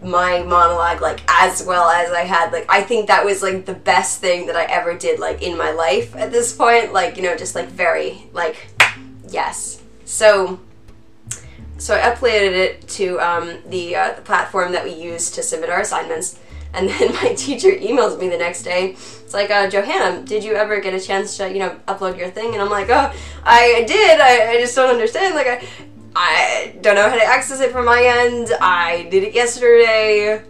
my 0.00 0.42
monologue 0.42 1.00
like 1.00 1.20
as 1.28 1.64
well 1.64 1.88
as 1.88 2.10
I 2.10 2.22
had 2.22 2.52
like 2.52 2.66
I 2.68 2.82
think 2.82 3.06
that 3.06 3.24
was 3.24 3.40
like 3.40 3.66
the 3.66 3.74
best 3.74 4.20
thing 4.20 4.46
that 4.46 4.56
I 4.56 4.64
ever 4.64 4.98
did 4.98 5.20
like 5.20 5.42
in 5.42 5.56
my 5.56 5.70
life 5.70 6.16
at 6.16 6.32
this 6.32 6.52
point 6.52 6.92
like 6.92 7.16
you 7.16 7.22
know 7.22 7.36
just 7.36 7.54
like 7.54 7.68
very 7.68 8.26
like 8.32 8.66
yes 9.28 9.80
so 10.04 10.58
so 11.78 11.96
I 11.96 12.00
uploaded 12.00 12.52
it 12.52 12.86
to 12.90 13.18
um, 13.18 13.58
the 13.66 13.96
uh, 13.96 14.12
the 14.14 14.22
platform 14.22 14.70
that 14.72 14.84
we 14.84 14.92
use 14.92 15.32
to 15.32 15.42
submit 15.42 15.68
our 15.68 15.80
assignments 15.80 16.38
and 16.74 16.88
then 16.88 17.12
my 17.14 17.34
teacher 17.36 17.70
emails 17.70 18.18
me 18.18 18.28
the 18.28 18.36
next 18.36 18.62
day 18.62 18.90
it's 18.92 19.34
like 19.34 19.50
uh, 19.50 19.68
Johanna 19.68 20.22
did 20.24 20.44
you 20.44 20.54
ever 20.54 20.80
get 20.80 20.94
a 20.94 21.00
chance 21.00 21.36
to 21.36 21.52
you 21.52 21.58
know 21.58 21.78
upload 21.88 22.18
your 22.18 22.30
thing 22.30 22.52
and 22.52 22.62
I'm 22.62 22.70
like 22.70 22.88
oh 22.90 23.12
I 23.44 23.84
did 23.86 24.20
I, 24.20 24.52
I 24.52 24.60
just 24.60 24.74
don't 24.74 24.90
understand 24.90 25.34
like 25.34 25.46
I 25.46 25.66
I 26.14 26.76
don't 26.80 26.94
know 26.94 27.08
how 27.08 27.16
to 27.16 27.24
access 27.24 27.60
it 27.60 27.72
from 27.72 27.86
my 27.86 28.02
end. 28.02 28.52
I 28.60 29.08
did 29.10 29.24
it 29.24 29.34
yesterday. 29.34 30.42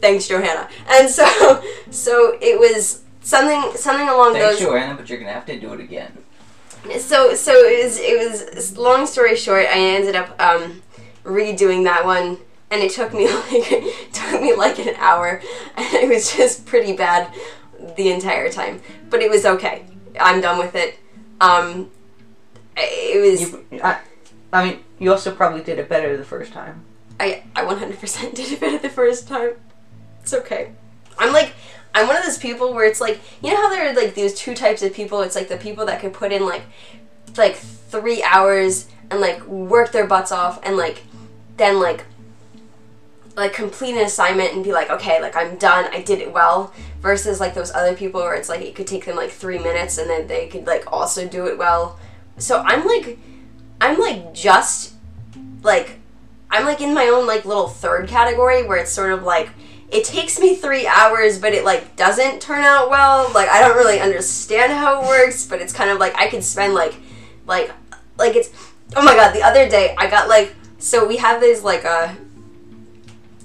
Thanks, 0.00 0.26
Johanna. 0.26 0.68
And 0.88 1.08
so, 1.08 1.62
so 1.90 2.38
it 2.40 2.58
was 2.58 3.02
something, 3.20 3.76
something 3.76 4.08
along 4.08 4.32
Thanks, 4.32 4.58
those. 4.58 4.68
Johanna, 4.68 4.94
but 4.94 5.08
you're 5.08 5.18
gonna 5.18 5.32
have 5.32 5.46
to 5.46 5.58
do 5.58 5.72
it 5.74 5.80
again. 5.80 6.12
So, 6.98 7.34
so 7.34 7.52
it 7.52 7.84
was, 7.84 7.98
it 8.00 8.18
was. 8.56 8.76
Long 8.76 9.06
story 9.06 9.36
short, 9.36 9.66
I 9.66 9.78
ended 9.78 10.16
up 10.16 10.34
um, 10.40 10.82
redoing 11.22 11.84
that 11.84 12.04
one, 12.04 12.38
and 12.72 12.82
it 12.82 12.90
took 12.90 13.12
me 13.12 13.28
like, 13.32 13.84
took 14.12 14.40
me 14.40 14.54
like 14.54 14.78
an 14.80 14.94
hour, 14.96 15.40
and 15.76 15.94
it 15.94 16.08
was 16.08 16.34
just 16.34 16.66
pretty 16.66 16.94
bad 16.94 17.32
the 17.96 18.10
entire 18.10 18.50
time. 18.50 18.80
But 19.10 19.20
it 19.20 19.30
was 19.30 19.44
okay. 19.44 19.84
I'm 20.18 20.40
done 20.40 20.58
with 20.58 20.74
it. 20.74 20.98
Um, 21.40 21.90
it 22.76 23.20
was. 23.20 23.52
You, 23.52 23.80
I, 23.84 24.00
I 24.52 24.64
mean, 24.64 24.80
you 24.98 25.12
also 25.12 25.34
probably 25.34 25.62
did 25.62 25.78
it 25.78 25.88
better 25.88 26.16
the 26.16 26.24
first 26.24 26.52
time. 26.52 26.82
I 27.20 27.42
I 27.54 27.64
100% 27.64 28.34
did 28.34 28.52
it 28.52 28.60
better 28.60 28.78
the 28.78 28.88
first 28.88 29.28
time. 29.28 29.52
It's 30.22 30.32
okay. 30.32 30.72
I'm 31.18 31.32
like 31.32 31.52
I'm 31.94 32.06
one 32.06 32.16
of 32.16 32.24
those 32.24 32.38
people 32.38 32.72
where 32.72 32.86
it's 32.86 33.00
like 33.00 33.20
you 33.42 33.50
know 33.50 33.56
how 33.56 33.70
there 33.70 33.90
are 33.90 33.94
like 33.94 34.14
these 34.14 34.34
two 34.34 34.54
types 34.54 34.82
of 34.82 34.94
people. 34.94 35.20
It's 35.20 35.36
like 35.36 35.48
the 35.48 35.58
people 35.58 35.84
that 35.86 36.00
could 36.00 36.14
put 36.14 36.32
in 36.32 36.46
like 36.46 36.62
like 37.36 37.56
three 37.56 38.22
hours 38.22 38.88
and 39.10 39.20
like 39.20 39.44
work 39.46 39.92
their 39.92 40.06
butts 40.06 40.32
off 40.32 40.58
and 40.62 40.76
like 40.76 41.02
then 41.58 41.78
like 41.78 42.04
like 43.36 43.52
complete 43.52 43.94
an 43.94 44.04
assignment 44.04 44.52
and 44.52 44.62
be 44.62 44.72
like 44.72 44.90
okay 44.90 45.20
like 45.20 45.36
i'm 45.36 45.56
done. 45.56 45.88
I 45.92 46.02
did 46.02 46.20
it 46.20 46.32
well 46.32 46.72
versus 47.00 47.40
like 47.40 47.54
those 47.54 47.72
other 47.72 47.94
people 47.94 48.20
where 48.20 48.34
it's 48.34 48.48
like 48.48 48.60
it 48.60 48.74
could 48.74 48.86
take 48.86 49.04
them 49.04 49.16
like 49.16 49.30
three 49.30 49.58
minutes 49.58 49.98
and 49.98 50.08
then 50.08 50.26
they 50.26 50.48
could 50.48 50.66
like 50.66 50.90
also 50.92 51.26
do 51.26 51.46
it 51.46 51.58
well. 51.58 51.98
So 52.38 52.60
i'm 52.60 52.86
like 52.86 53.18
i'm 53.80 53.98
like 53.98 54.32
just 54.34 54.94
like 55.62 55.98
i'm 56.50 56.64
like 56.64 56.80
in 56.80 56.94
my 56.94 57.06
own 57.06 57.26
like 57.26 57.44
little 57.44 57.68
third 57.68 58.08
category 58.08 58.62
where 58.66 58.78
it's 58.78 58.92
sort 58.92 59.12
of 59.12 59.22
like 59.22 59.50
it 59.90 60.04
takes 60.04 60.38
me 60.40 60.56
three 60.56 60.86
hours 60.86 61.38
but 61.38 61.52
it 61.52 61.64
like 61.64 61.96
doesn't 61.96 62.40
turn 62.40 62.64
out 62.64 62.90
well. 62.90 63.30
Like 63.32 63.48
i 63.48 63.60
don't 63.60 63.76
really 63.76 64.00
understand 64.00 64.72
how 64.72 65.02
it 65.02 65.08
works 65.08 65.46
but 65.46 65.60
it's 65.60 65.72
kind 65.72 65.90
of 65.90 65.98
like 65.98 66.14
i 66.16 66.28
could 66.28 66.44
spend 66.44 66.74
like 66.74 66.94
like 67.46 67.70
like 68.18 68.36
it's 68.36 68.50
oh 68.94 69.02
my 69.02 69.14
god 69.14 69.32
the 69.32 69.42
other 69.42 69.68
day 69.68 69.94
i 69.98 70.06
got 70.06 70.28
like 70.28 70.54
so 70.78 71.06
we 71.06 71.16
have 71.16 71.40
these 71.40 71.62
like 71.62 71.84
uh 71.84 72.12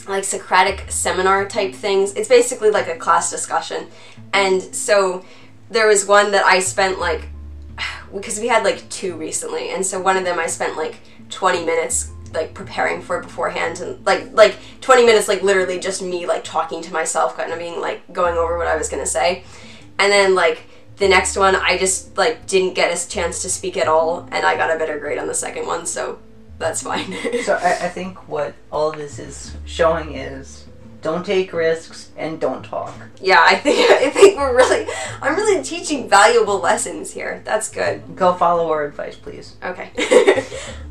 like 0.07 0.23
Socratic 0.23 0.89
seminar 0.89 1.47
type 1.47 1.73
things. 1.73 2.13
It's 2.13 2.29
basically 2.29 2.69
like 2.69 2.87
a 2.87 2.95
class 2.95 3.29
discussion. 3.29 3.87
And 4.33 4.61
so 4.75 5.25
there 5.69 5.87
was 5.87 6.05
one 6.05 6.31
that 6.31 6.45
I 6.45 6.59
spent 6.59 6.99
like 6.99 7.29
because 8.13 8.39
we 8.39 8.47
had 8.47 8.63
like 8.63 8.87
two 8.89 9.15
recently 9.15 9.69
and 9.69 9.85
so 9.85 10.01
one 10.01 10.17
of 10.17 10.23
them 10.23 10.39
I 10.39 10.47
spent 10.47 10.77
like 10.77 10.99
20 11.29 11.65
minutes 11.65 12.11
like 12.33 12.53
preparing 12.53 13.01
for 13.01 13.21
beforehand 13.21 13.79
and 13.79 14.05
like 14.05 14.31
like 14.33 14.57
20 14.81 15.05
minutes 15.05 15.27
like 15.27 15.43
literally 15.43 15.79
just 15.79 16.01
me 16.01 16.25
like 16.25 16.43
talking 16.43 16.81
to 16.81 16.93
myself 16.93 17.35
kind 17.37 17.51
of 17.51 17.59
being 17.59 17.79
like 17.79 18.11
going 18.13 18.37
over 18.37 18.57
what 18.57 18.67
I 18.67 18.75
was 18.75 18.89
to 18.89 19.05
say. 19.05 19.43
And 19.99 20.11
then 20.11 20.35
like 20.35 20.63
the 20.97 21.07
next 21.07 21.37
one 21.37 21.55
I 21.55 21.77
just 21.77 22.17
like 22.17 22.47
didn't 22.47 22.73
get 22.73 22.91
a 22.91 23.09
chance 23.09 23.41
to 23.43 23.49
speak 23.49 23.77
at 23.77 23.87
all 23.87 24.27
and 24.31 24.45
I 24.45 24.55
got 24.55 24.73
a 24.73 24.77
better 24.77 24.99
grade 24.99 25.17
on 25.17 25.27
the 25.27 25.33
second 25.33 25.65
one 25.67 25.85
so 25.85 26.19
that's 26.57 26.81
fine. 26.83 27.13
So 27.43 27.53
I, 27.55 27.85
I 27.85 27.89
think 27.89 28.27
what 28.27 28.53
all 28.71 28.91
this 28.91 29.19
is 29.19 29.53
showing 29.65 30.15
is 30.15 30.65
don't 31.01 31.25
take 31.25 31.53
risks 31.53 32.09
and 32.17 32.39
don't 32.41 32.63
talk. 32.65 32.93
yeah, 33.21 33.41
I 33.45 33.55
think 33.55 33.89
I 34.07 34.09
think 34.09 34.37
we're 34.37 34.55
really 34.55 34.87
I'm 35.21 35.35
really 35.35 35.63
teaching 35.63 36.09
valuable 36.09 36.59
lessons 36.59 37.11
here. 37.13 37.41
That's 37.45 37.69
good. 37.69 38.15
Go 38.15 38.33
follow 38.33 38.69
our 38.71 38.85
advice, 38.85 39.15
please. 39.15 39.55
Okay. 39.63 39.91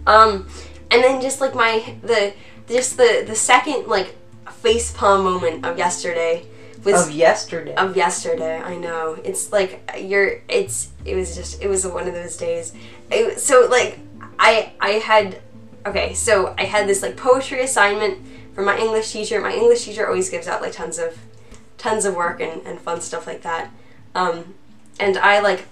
um 0.07 0.49
and 0.91 1.03
then 1.03 1.21
just 1.21 1.41
like 1.41 1.55
my 1.55 1.97
the 2.03 2.33
just 2.69 2.97
the 2.97 3.25
the 3.27 3.35
second 3.35 3.87
like 3.89 4.15
face 4.53 4.93
palm 4.93 5.25
moment 5.25 5.65
of 5.67 5.77
yesterday 5.79 6.47
was 6.85 7.09
Of 7.09 7.15
yesterday. 7.15 7.75
of 7.75 7.97
yesterday. 7.97 8.59
I 8.63 8.77
know. 8.77 9.19
It's 9.25 9.51
like 9.53 9.83
you're. 9.99 10.41
It's. 10.49 10.91
It 11.05 11.17
was 11.17 11.35
just. 11.35 11.61
It 11.61 11.67
was 11.69 11.85
one 11.85 12.07
of 12.07 12.15
those 12.15 12.37
days. 12.37 12.73
It, 13.11 13.41
so 13.41 13.67
like, 13.69 13.99
I 14.39 14.73
I 14.81 14.91
had. 15.03 15.41
Okay, 15.87 16.15
so 16.15 16.55
I 16.59 16.65
had 16.65 16.89
this 16.89 17.03
like 17.03 17.17
poetry 17.17 17.63
assignment 17.63 18.19
from 18.55 18.65
my 18.65 18.77
English 18.77 19.13
teacher. 19.13 19.41
My 19.41 19.55
English 19.55 19.85
teacher 19.85 20.07
always 20.07 20.29
gives 20.29 20.49
out 20.49 20.61
like 20.61 20.73
tons 20.73 20.99
of, 20.99 21.19
tons 21.79 22.05
of 22.05 22.15
work 22.17 22.41
and, 22.41 22.63
and 22.67 22.81
fun 22.81 23.01
stuff 23.01 23.27
like 23.27 23.43
that. 23.43 23.71
Um, 24.15 24.55
and 24.99 25.17
I 25.17 25.41
like. 25.41 25.67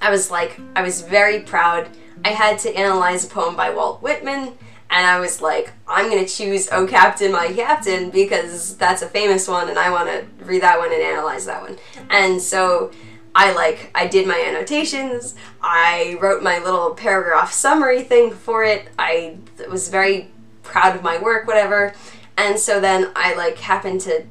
I 0.00 0.10
was 0.10 0.30
like, 0.30 0.58
I 0.74 0.82
was 0.82 1.02
very 1.02 1.40
proud. 1.40 1.88
I 2.24 2.30
had 2.30 2.58
to 2.60 2.74
analyze 2.74 3.24
a 3.24 3.28
poem 3.28 3.54
by 3.54 3.70
Walt 3.70 4.02
Whitman 4.02 4.54
and 4.92 5.06
I 5.06 5.18
was 5.18 5.40
like, 5.40 5.72
I'm 5.88 6.10
gonna 6.10 6.28
choose 6.28 6.68
"Oh 6.70 6.86
Captain, 6.86 7.32
My 7.32 7.50
Captain" 7.50 8.10
because 8.10 8.76
that's 8.76 9.00
a 9.00 9.08
famous 9.08 9.48
one, 9.48 9.70
and 9.70 9.78
I 9.78 9.90
want 9.90 10.08
to 10.08 10.44
read 10.44 10.62
that 10.62 10.78
one 10.78 10.92
and 10.92 11.02
analyze 11.02 11.46
that 11.46 11.62
one. 11.62 11.78
And 12.10 12.40
so, 12.40 12.92
I 13.34 13.52
like 13.52 13.90
I 13.94 14.06
did 14.06 14.26
my 14.26 14.38
annotations. 14.46 15.34
I 15.62 16.18
wrote 16.20 16.42
my 16.42 16.58
little 16.58 16.94
paragraph 16.94 17.52
summary 17.52 18.02
thing 18.02 18.30
for 18.32 18.64
it. 18.64 18.88
I 18.98 19.36
was 19.70 19.88
very 19.88 20.28
proud 20.62 20.96
of 20.96 21.02
my 21.02 21.18
work, 21.18 21.46
whatever. 21.46 21.94
And 22.36 22.58
so 22.58 22.80
then 22.80 23.10
I 23.14 23.34
like 23.34 23.58
happened 23.58 24.00
to 24.02 24.24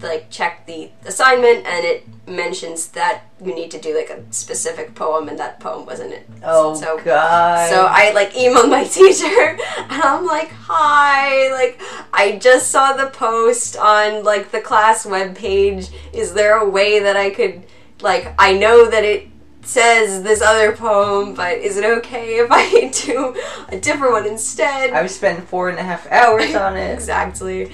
like 0.00 0.28
check 0.28 0.66
the 0.66 0.90
assignment, 1.04 1.64
and 1.66 1.84
it 1.84 2.04
mentions 2.26 2.88
that 2.88 3.22
you 3.40 3.54
need 3.54 3.70
to 3.70 3.80
do 3.80 3.96
like 3.96 4.10
a 4.10 4.24
specific 4.32 4.94
poem, 4.94 5.28
and 5.28 5.38
that 5.38 5.60
poem 5.60 5.86
wasn't 5.86 6.12
it. 6.12 6.26
oh 6.42 6.74
so 6.74 6.98
God. 6.98 7.70
so 7.70 7.86
I 7.88 8.12
like 8.12 8.32
emailed 8.32 8.70
my 8.70 8.84
teacher 8.98 9.56
and 9.76 10.02
I'm 10.02 10.26
like, 10.26 10.50
hi, 10.50 11.52
like 11.52 11.80
I 12.12 12.38
just 12.38 12.70
saw 12.70 12.94
the 12.94 13.06
post 13.10 13.76
on 13.76 14.24
like 14.24 14.50
the 14.50 14.60
class 14.60 15.06
webpage. 15.06 15.92
Is 16.12 16.34
there 16.34 16.56
a 16.56 16.68
way 16.68 16.98
that 16.98 17.16
I 17.16 17.30
could 17.30 17.62
like 18.00 18.34
I 18.38 18.52
know 18.54 18.88
that 18.90 19.04
it 19.04 19.28
says 19.62 20.22
this 20.22 20.42
other 20.42 20.72
poem, 20.72 21.34
but 21.34 21.58
is 21.58 21.76
it 21.78 21.84
okay 21.84 22.36
if 22.38 22.48
I 22.50 22.88
do 23.06 23.34
a 23.68 23.78
different 23.80 24.12
one 24.12 24.26
instead? 24.26 24.92
I've 24.92 25.10
spent 25.10 25.48
four 25.48 25.70
and 25.70 25.78
a 25.78 25.82
half 25.82 26.06
hours 26.10 26.54
on 26.66 26.76
it. 26.76 26.92
exactly. 26.92 27.72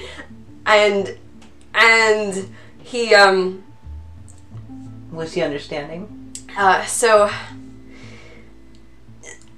And 0.66 1.16
and 1.74 2.54
he 2.82 3.14
um 3.14 3.64
Was 5.10 5.32
he 5.34 5.42
understanding? 5.42 6.16
uh 6.56 6.84
so 6.84 7.30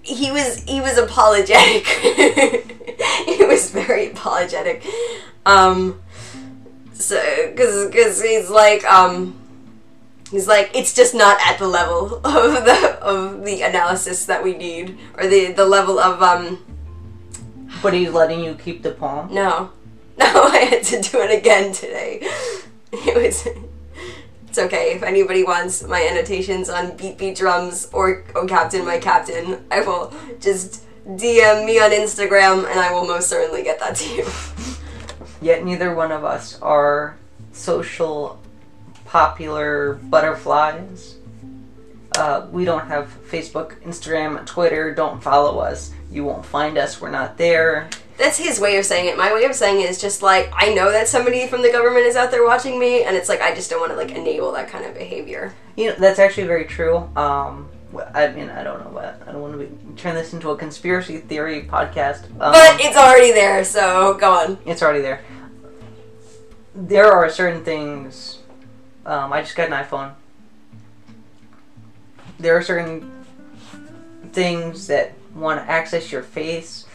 he 0.02 0.30
was 0.30 0.62
he 0.64 0.80
was 0.80 0.98
apologetic. 0.98 1.86
he 3.26 3.44
was 3.44 3.70
very 3.70 4.10
apologetic. 4.10 4.84
Um 5.46 6.00
so 6.92 7.16
cuz 7.56 7.90
cuz 7.92 8.22
he's 8.22 8.50
like 8.50 8.84
um 8.84 9.38
he's 10.32 10.48
like 10.48 10.70
it's 10.74 10.92
just 10.94 11.14
not 11.14 11.38
at 11.46 11.58
the 11.60 11.68
level 11.68 12.16
of 12.26 12.64
the 12.64 12.98
of 13.00 13.44
the 13.44 13.62
analysis 13.62 14.24
that 14.26 14.42
we 14.42 14.54
need 14.56 14.98
or 15.16 15.28
the 15.28 15.52
the 15.52 15.64
level 15.64 16.00
of 16.00 16.20
um 16.22 16.58
But 17.82 17.94
he's 17.94 18.10
letting 18.10 18.42
you 18.42 18.54
keep 18.54 18.82
the 18.82 18.90
poem. 18.92 19.32
no. 19.32 19.70
No, 20.18 20.44
I 20.44 20.58
had 20.70 20.82
to 20.92 21.00
do 21.00 21.20
it 21.22 21.30
again 21.38 21.72
today. 21.72 22.20
It 22.92 23.16
was 23.16 23.46
It's 24.48 24.58
okay. 24.58 24.92
If 24.94 25.02
anybody 25.02 25.42
wants 25.42 25.82
my 25.82 26.02
annotations 26.10 26.68
on 26.68 26.94
Beat 26.98 27.16
Beat 27.16 27.36
Drums 27.40 27.88
or 27.92 28.24
Oh 28.36 28.46
Captain 28.46 28.84
My 28.84 28.98
Captain, 28.98 29.64
I 29.70 29.80
will 29.80 30.12
just 30.38 30.84
DM 31.08 31.64
me 31.64 31.80
on 31.80 31.90
Instagram 31.90 32.68
and 32.70 32.78
I 32.78 32.92
will 32.92 33.06
most 33.06 33.28
certainly 33.30 33.62
get 33.64 33.80
that 33.80 33.96
to 33.96 34.06
you. 34.14 34.26
Yet 35.40 35.64
neither 35.64 35.94
one 35.94 36.12
of 36.12 36.22
us 36.24 36.60
are 36.60 37.16
social, 37.52 38.38
popular 39.12 39.92
butterflies. 40.04 41.16
Uh, 42.16 42.46
we 42.50 42.64
don't 42.64 42.86
have 42.88 43.14
Facebook, 43.30 43.78
Instagram, 43.82 44.44
Twitter. 44.46 44.94
Don't 44.94 45.22
follow 45.22 45.58
us. 45.58 45.92
You 46.10 46.24
won't 46.24 46.46
find 46.46 46.78
us. 46.78 46.98
We're 46.98 47.10
not 47.10 47.36
there. 47.36 47.90
That's 48.16 48.38
his 48.38 48.58
way 48.58 48.78
of 48.78 48.86
saying 48.86 49.08
it. 49.08 49.18
My 49.18 49.34
way 49.34 49.44
of 49.44 49.54
saying 49.54 49.82
it 49.82 49.90
is 49.90 50.00
just 50.00 50.22
like 50.22 50.50
I 50.54 50.72
know 50.72 50.90
that 50.90 51.08
somebody 51.08 51.46
from 51.46 51.60
the 51.60 51.70
government 51.70 52.06
is 52.06 52.16
out 52.16 52.30
there 52.30 52.42
watching 52.42 52.80
me, 52.80 53.02
and 53.04 53.14
it's 53.14 53.28
like 53.28 53.42
I 53.42 53.54
just 53.54 53.68
don't 53.68 53.80
want 53.80 53.92
to 53.92 53.96
like 53.96 54.12
enable 54.12 54.50
that 54.52 54.68
kind 54.68 54.86
of 54.86 54.94
behavior. 54.94 55.52
You 55.76 55.88
know, 55.90 55.96
that's 55.98 56.18
actually 56.18 56.46
very 56.46 56.64
true. 56.64 56.96
Um, 57.14 57.68
I 58.14 58.28
mean, 58.28 58.48
I 58.48 58.62
don't 58.62 58.82
know 58.82 58.90
what 58.90 59.22
I 59.26 59.32
don't 59.32 59.42
want 59.42 59.52
to 59.54 59.58
be, 59.58 59.94
turn 60.00 60.14
this 60.14 60.32
into 60.32 60.50
a 60.50 60.56
conspiracy 60.56 61.18
theory 61.18 61.64
podcast. 61.64 62.24
Um, 62.40 62.52
But 62.52 62.80
it's 62.80 62.96
already 62.96 63.32
there, 63.32 63.62
so 63.64 64.14
go 64.14 64.32
on. 64.32 64.58
it's 64.64 64.82
already 64.82 65.02
there. 65.02 65.20
There 66.74 67.12
are 67.12 67.28
certain 67.28 67.62
things. 67.62 68.38
Um, 69.04 69.32
I 69.32 69.42
just 69.42 69.56
got 69.56 69.68
an 69.68 69.74
iPhone. 69.74 70.12
There 72.38 72.56
are 72.56 72.62
certain 72.62 73.10
things 74.32 74.86
that 74.86 75.12
want 75.34 75.60
to 75.60 75.70
access 75.70 76.12
your 76.12 76.22
face 76.22 76.86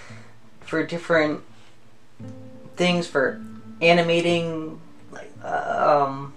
for 0.62 0.86
different 0.86 1.42
things 2.76 3.08
for 3.08 3.42
animating, 3.82 4.80
like 5.12 5.32
uh, 5.44 6.06
um, 6.08 6.34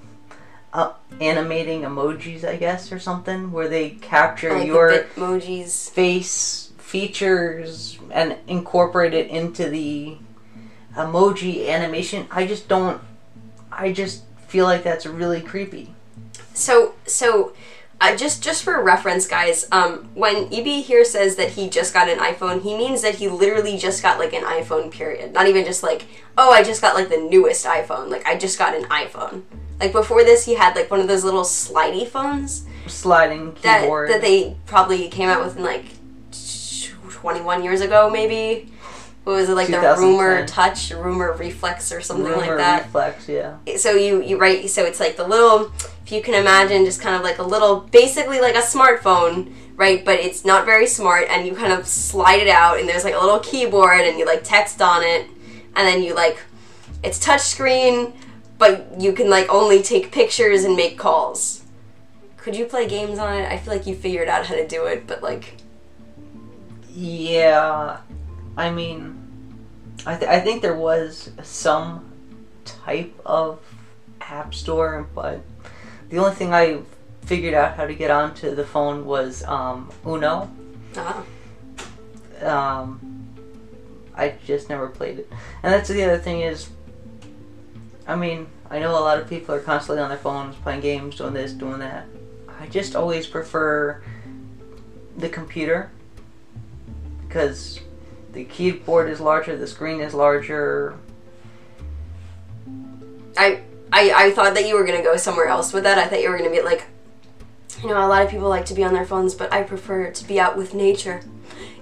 uh, 0.72 0.92
animating 1.20 1.82
emojis, 1.82 2.44
I 2.44 2.56
guess, 2.56 2.92
or 2.92 2.98
something, 2.98 3.52
where 3.52 3.68
they 3.68 3.90
capture 3.90 4.56
Like 4.56 4.66
your 4.66 5.04
emojis 5.16 5.90
face 5.90 6.72
features 6.78 7.98
and 8.10 8.36
incorporate 8.46 9.14
it 9.14 9.28
into 9.28 9.68
the 9.68 10.16
emoji 10.94 11.68
animation. 11.68 12.26
I 12.30 12.46
just 12.46 12.68
don't. 12.68 13.00
I 13.70 13.92
just 13.92 14.24
feel 14.50 14.64
like 14.64 14.82
that's 14.82 15.06
really 15.06 15.40
creepy. 15.40 15.94
So 16.54 16.94
so 17.06 17.54
uh, 18.00 18.16
just 18.16 18.42
just 18.42 18.64
for 18.64 18.82
reference, 18.82 19.26
guys, 19.28 19.68
um, 19.70 20.08
when 20.14 20.52
EB 20.52 20.84
here 20.84 21.04
says 21.04 21.36
that 21.36 21.50
he 21.50 21.68
just 21.68 21.94
got 21.94 22.08
an 22.08 22.18
iPhone, 22.18 22.62
he 22.62 22.76
means 22.76 23.02
that 23.02 23.14
he 23.16 23.28
literally 23.28 23.76
just 23.78 24.02
got 24.02 24.18
like 24.18 24.32
an 24.32 24.42
iPhone. 24.42 24.90
Period. 24.90 25.32
Not 25.32 25.46
even 25.46 25.64
just 25.64 25.82
like 25.82 26.06
oh, 26.36 26.50
I 26.50 26.62
just 26.62 26.80
got 26.82 26.94
like 26.94 27.08
the 27.08 27.18
newest 27.18 27.64
iPhone. 27.64 28.08
Like 28.08 28.26
I 28.26 28.36
just 28.36 28.58
got 28.58 28.74
an 28.74 28.84
iPhone. 28.84 29.42
Like 29.78 29.92
before 29.92 30.24
this, 30.24 30.44
he 30.44 30.54
had 30.54 30.74
like 30.74 30.90
one 30.90 31.00
of 31.00 31.08
those 31.08 31.24
little 31.24 31.44
slidey 31.44 32.06
phones 32.06 32.66
Sliding 32.86 33.54
that 33.62 33.82
keyboard. 33.82 34.10
that 34.10 34.20
they 34.20 34.56
probably 34.66 35.08
came 35.08 35.28
out 35.28 35.44
with 35.44 35.56
in 35.56 35.62
like 35.62 35.84
twenty 37.10 37.40
one 37.40 37.62
years 37.62 37.80
ago, 37.80 38.10
maybe. 38.10 38.72
What 39.24 39.36
was 39.36 39.48
it 39.50 39.54
like 39.54 39.68
the 39.68 39.80
rumor 39.98 40.46
touch, 40.46 40.90
rumor 40.92 41.32
reflex, 41.34 41.92
or 41.92 42.00
something 42.00 42.24
Rumor 42.24 42.38
like 42.38 42.56
that? 42.56 42.84
reflex, 42.84 43.28
yeah. 43.28 43.56
so 43.76 43.92
you 43.92 44.22
you 44.22 44.38
write 44.38 44.68
so 44.70 44.84
it's 44.84 44.98
like 44.98 45.16
the 45.16 45.26
little 45.28 45.70
if 46.04 46.10
you 46.10 46.22
can 46.22 46.34
imagine 46.34 46.84
just 46.84 47.00
kind 47.00 47.14
of 47.14 47.22
like 47.22 47.38
a 47.38 47.42
little 47.42 47.80
basically 47.80 48.40
like 48.40 48.54
a 48.54 48.62
smartphone 48.62 49.52
right 49.76 50.04
but 50.04 50.18
it's 50.18 50.44
not 50.44 50.64
very 50.64 50.86
smart 50.86 51.26
and 51.28 51.46
you 51.46 51.54
kind 51.54 51.72
of 51.72 51.86
slide 51.86 52.40
it 52.40 52.48
out 52.48 52.78
and 52.80 52.88
there's 52.88 53.04
like 53.04 53.14
a 53.14 53.18
little 53.18 53.38
keyboard 53.40 54.00
and 54.00 54.18
you 54.18 54.24
like 54.26 54.42
text 54.42 54.80
on 54.82 55.02
it 55.02 55.26
and 55.76 55.86
then 55.86 56.02
you 56.02 56.14
like 56.14 56.38
it's 57.02 57.18
touch 57.18 57.42
screen 57.42 58.12
but 58.58 59.00
you 59.00 59.12
can 59.12 59.28
like 59.30 59.48
only 59.48 59.82
take 59.82 60.10
pictures 60.10 60.64
and 60.64 60.74
make 60.76 60.98
calls 60.98 61.62
could 62.38 62.56
you 62.56 62.64
play 62.64 62.86
games 62.88 63.18
on 63.18 63.36
it 63.38 63.46
i 63.50 63.56
feel 63.56 63.72
like 63.72 63.86
you 63.86 63.94
figured 63.94 64.28
out 64.28 64.46
how 64.46 64.54
to 64.54 64.66
do 64.66 64.86
it 64.86 65.06
but 65.06 65.22
like 65.22 65.56
Yeah, 66.92 67.98
I 68.56 68.70
mean, 68.70 69.16
I, 70.06 70.16
th- 70.16 70.30
I 70.30 70.40
think 70.40 70.62
there 70.62 70.74
was 70.76 71.30
some 71.42 72.10
type 72.64 73.12
of 73.24 73.60
app 74.20 74.54
store, 74.54 75.08
but 75.14 75.40
the 76.08 76.18
only 76.18 76.34
thing 76.34 76.52
I 76.52 76.80
figured 77.22 77.54
out 77.54 77.76
how 77.76 77.86
to 77.86 77.94
get 77.94 78.10
onto 78.10 78.54
the 78.54 78.64
phone 78.64 79.04
was 79.06 79.42
um, 79.44 79.90
Uno. 80.06 80.50
uh, 80.96 81.22
Um, 82.46 83.00
I 84.16 84.34
just 84.44 84.68
never 84.68 84.88
played 84.88 85.20
it, 85.20 85.28
and 85.62 85.72
that's 85.72 85.88
the 85.88 86.02
other 86.04 86.18
thing 86.18 86.40
is, 86.40 86.68
I 88.06 88.16
mean, 88.16 88.48
I 88.70 88.78
know 88.78 88.90
a 88.92 89.00
lot 89.00 89.18
of 89.18 89.28
people 89.28 89.54
are 89.54 89.60
constantly 89.60 90.02
on 90.02 90.08
their 90.08 90.18
phones 90.18 90.56
playing 90.56 90.80
games, 90.80 91.16
doing 91.16 91.32
this, 91.34 91.52
doing 91.52 91.78
that. 91.78 92.06
I 92.60 92.66
just 92.66 92.94
always 92.96 93.26
prefer 93.26 94.02
the 95.16 95.28
computer 95.28 95.90
because 97.26 97.80
the 98.32 98.44
keyboard 98.44 99.08
is 99.10 99.20
larger, 99.20 99.56
the 99.56 99.66
screen 99.66 100.00
is 100.00 100.14
larger. 100.14 100.96
I, 103.36 103.62
I 103.92 104.12
I 104.16 104.30
thought 104.32 104.54
that 104.54 104.66
you 104.66 104.74
were 104.76 104.84
gonna 104.84 105.02
go 105.02 105.16
somewhere 105.16 105.46
else 105.46 105.72
with 105.72 105.84
that. 105.84 105.98
I 105.98 106.06
thought 106.06 106.20
you 106.20 106.30
were 106.30 106.38
gonna 106.38 106.50
be 106.50 106.62
like, 106.62 106.86
you 107.82 107.88
know, 107.88 108.04
a 108.04 108.08
lot 108.08 108.22
of 108.22 108.30
people 108.30 108.48
like 108.48 108.66
to 108.66 108.74
be 108.74 108.84
on 108.84 108.92
their 108.94 109.06
phones, 109.06 109.34
but 109.34 109.52
I 109.52 109.62
prefer 109.62 110.10
to 110.10 110.24
be 110.26 110.38
out 110.38 110.56
with 110.56 110.74
nature, 110.74 111.22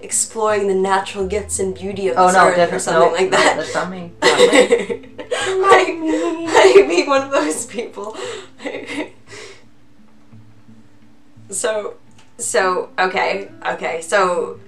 exploring 0.01 0.69
the 0.69 0.75
natural 0.75 1.27
gifts 1.27 1.59
and 1.59 1.75
beauty 1.75 2.09
of 2.09 2.17
Oh 2.19 2.27
this 2.27 2.37
no, 2.37 2.49
earth, 2.49 2.73
or 2.73 2.79
something 2.79 3.13
like 3.13 3.31
no, 3.31 3.37
that. 3.37 3.57
that's 3.57 3.75
not 3.75 3.91
me. 3.91 4.13
Not 4.23 5.89
me. 5.89 6.47
I, 6.47 6.85
I 6.85 6.87
be 6.89 7.07
one 7.07 7.23
of 7.23 7.31
those 7.31 7.67
people. 7.67 8.17
so, 11.51 11.97
so 12.37 12.91
okay, 12.99 13.51
okay, 13.67 14.01
so, 14.03 14.61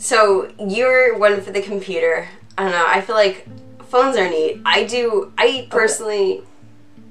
so 0.00 0.50
you're 0.58 1.18
one 1.18 1.42
for 1.42 1.52
the 1.52 1.60
computer. 1.60 2.26
I 2.56 2.62
don't 2.64 2.72
know. 2.72 2.86
I 2.86 3.02
feel 3.02 3.16
like 3.16 3.46
phones 3.84 4.16
are 4.16 4.28
neat. 4.28 4.62
I 4.64 4.84
do. 4.84 5.30
I 5.36 5.68
personally. 5.70 6.42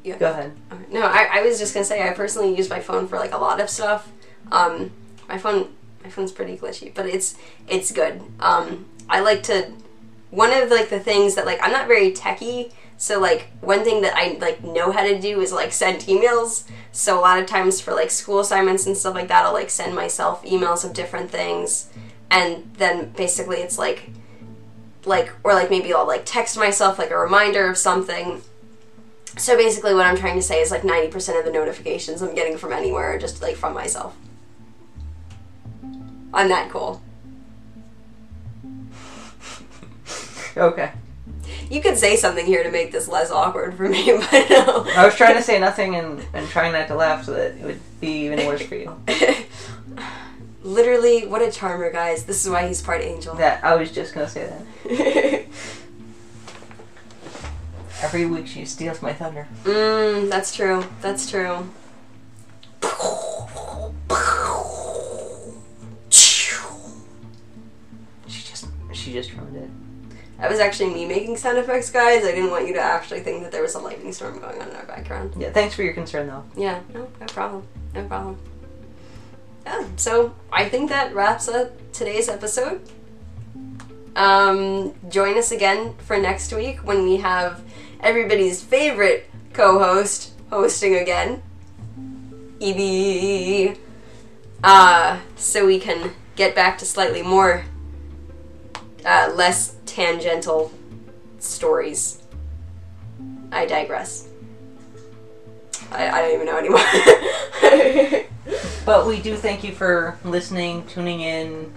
Yeah. 0.03 0.17
Go 0.17 0.31
ahead. 0.31 0.53
No, 0.89 1.01
I, 1.01 1.29
I 1.31 1.41
was 1.43 1.59
just 1.59 1.73
gonna 1.73 1.85
say 1.85 2.07
I 2.07 2.13
personally 2.13 2.55
use 2.55 2.67
my 2.67 2.79
phone 2.79 3.07
for 3.07 3.19
like 3.19 3.31
a 3.31 3.37
lot 3.37 3.61
of 3.61 3.69
stuff. 3.69 4.11
Um, 4.51 4.91
my 5.27 5.37
phone 5.37 5.69
my 6.03 6.09
phone's 6.09 6.31
pretty 6.31 6.57
glitchy, 6.57 6.91
but 6.91 7.05
it's 7.05 7.37
it's 7.67 7.91
good. 7.91 8.23
Um, 8.39 8.87
I 9.07 9.19
like 9.19 9.43
to 9.43 9.71
one 10.31 10.51
of 10.51 10.71
like 10.71 10.89
the 10.89 10.99
things 10.99 11.35
that 11.35 11.45
like 11.45 11.59
I'm 11.61 11.71
not 11.71 11.87
very 11.87 12.11
techy, 12.11 12.71
so 12.97 13.19
like 13.19 13.49
one 13.61 13.83
thing 13.83 14.01
that 14.01 14.15
I 14.15 14.37
like 14.39 14.63
know 14.63 14.91
how 14.91 15.03
to 15.03 15.19
do 15.19 15.41
is 15.41 15.51
like 15.51 15.73
send 15.73 16.01
emails. 16.01 16.63
So 16.91 17.19
a 17.19 17.21
lot 17.21 17.39
of 17.39 17.45
times 17.45 17.79
for 17.79 17.93
like 17.93 18.09
school 18.09 18.39
assignments 18.39 18.87
and 18.87 18.97
stuff 18.97 19.13
like 19.13 19.27
that, 19.27 19.45
I'll 19.45 19.53
like 19.53 19.69
send 19.69 19.93
myself 19.93 20.43
emails 20.43 20.83
of 20.83 20.93
different 20.93 21.29
things, 21.29 21.89
and 22.31 22.71
then 22.77 23.09
basically 23.11 23.57
it's 23.57 23.77
like 23.77 24.09
like 25.05 25.31
or 25.43 25.53
like 25.53 25.69
maybe 25.69 25.93
I'll 25.93 26.07
like 26.07 26.23
text 26.25 26.57
myself 26.57 26.99
like 26.99 27.11
a 27.11 27.17
reminder 27.17 27.69
of 27.69 27.77
something 27.77 28.41
so 29.39 29.55
basically, 29.55 29.93
what 29.93 30.05
I'm 30.05 30.17
trying 30.17 30.35
to 30.35 30.41
say 30.41 30.61
is 30.61 30.69
like 30.69 30.81
90% 30.81 31.39
of 31.39 31.45
the 31.45 31.51
notifications 31.51 32.21
I'm 32.21 32.35
getting 32.35 32.57
from 32.57 32.73
anywhere 32.73 33.15
are 33.15 33.19
just 33.19 33.41
like 33.41 33.55
from 33.55 33.73
myself. 33.73 34.15
I'm 36.33 36.49
that 36.49 36.69
cool. 36.69 37.01
Okay. 40.57 40.91
You 41.69 41.81
could 41.81 41.97
say 41.97 42.15
something 42.15 42.45
here 42.45 42.63
to 42.63 42.71
make 42.71 42.91
this 42.91 43.07
less 43.07 43.31
awkward 43.31 43.75
for 43.75 43.87
me, 43.87 44.11
but 44.31 44.49
no. 44.49 44.85
I 44.97 45.05
was 45.05 45.15
trying 45.15 45.35
to 45.35 45.43
say 45.43 45.59
nothing 45.59 45.95
and, 45.95 46.25
and 46.33 46.49
trying 46.49 46.73
not 46.73 46.87
to 46.87 46.95
laugh 46.95 47.23
so 47.23 47.33
that 47.33 47.55
it 47.55 47.61
would 47.61 47.79
be 48.01 48.25
even 48.25 48.45
worse 48.45 48.63
for 48.63 48.75
you. 48.75 48.99
Literally, 50.61 51.25
what 51.25 51.41
a 51.41 51.51
charmer, 51.51 51.91
guys. 51.91 52.25
This 52.25 52.45
is 52.45 52.51
why 52.51 52.67
he's 52.67 52.81
part 52.81 53.01
angel. 53.01 53.35
That 53.35 53.63
I 53.63 53.75
was 53.75 53.91
just 53.91 54.13
gonna 54.13 54.27
say 54.27 54.51
that. 54.85 55.45
Every 58.01 58.25
week 58.25 58.47
she 58.47 58.65
steals 58.65 59.01
my 59.01 59.13
thunder. 59.13 59.47
mm, 59.63 60.29
that's 60.29 60.55
true. 60.55 60.85
That's 61.01 61.29
true. 61.29 61.67
She 68.27 68.43
just 68.47 68.67
she 68.93 69.13
just 69.13 69.33
ruined 69.33 69.55
it. 69.57 69.69
That 70.39 70.49
was 70.49 70.59
actually 70.59 70.93
me 70.93 71.05
making 71.05 71.35
sound 71.37 71.57
effects, 71.57 71.91
guys. 71.91 72.23
I 72.23 72.31
didn't 72.31 72.51
want 72.51 72.67
you 72.67 72.73
to 72.73 72.79
actually 72.81 73.19
think 73.21 73.43
that 73.43 73.51
there 73.51 73.61
was 73.61 73.75
a 73.75 73.79
lightning 73.79 74.13
storm 74.13 74.39
going 74.39 74.61
on 74.61 74.69
in 74.69 74.75
our 74.75 74.85
background. 74.85 75.33
Yeah, 75.37 75.51
thanks 75.51 75.75
for 75.75 75.83
your 75.83 75.93
concern 75.93 76.27
though. 76.27 76.43
Yeah, 76.55 76.79
no, 76.93 77.07
no 77.19 77.25
problem. 77.27 77.67
No 77.93 78.05
problem. 78.05 78.37
Yeah, 79.69 79.85
so 79.97 80.33
I 80.51 80.67
think 80.67 80.89
that 80.89 81.13
wraps 81.13 81.47
up 81.47 81.69
today's 81.91 82.27
episode. 82.27 82.81
Um, 84.15 84.95
join 85.09 85.37
us 85.37 85.51
again 85.51 85.93
for 85.99 86.17
next 86.17 86.51
week 86.51 86.79
when 86.79 87.03
we 87.03 87.17
have 87.17 87.61
everybody's 87.99 88.63
favorite 88.63 89.29
co-host 89.53 90.33
hosting 90.49 90.95
again, 90.95 91.43
Evie. 92.59 93.77
Uh, 94.63 95.19
so 95.35 95.67
we 95.67 95.79
can 95.79 96.13
get 96.35 96.55
back 96.55 96.79
to 96.79 96.85
slightly 96.85 97.21
more, 97.21 97.63
uh, 99.05 99.31
less 99.35 99.75
tangential 99.85 100.71
stories. 101.37 102.23
I 103.51 103.67
digress. 103.67 104.27
I, 105.91 106.09
I 106.09 106.21
don't 106.21 106.33
even 106.33 106.45
know 106.47 106.57
anymore. 106.57 108.25
But 108.85 109.05
we 109.05 109.21
do 109.21 109.35
thank 109.35 109.63
you 109.63 109.71
for 109.71 110.17
listening, 110.23 110.85
tuning 110.87 111.21
in. 111.21 111.73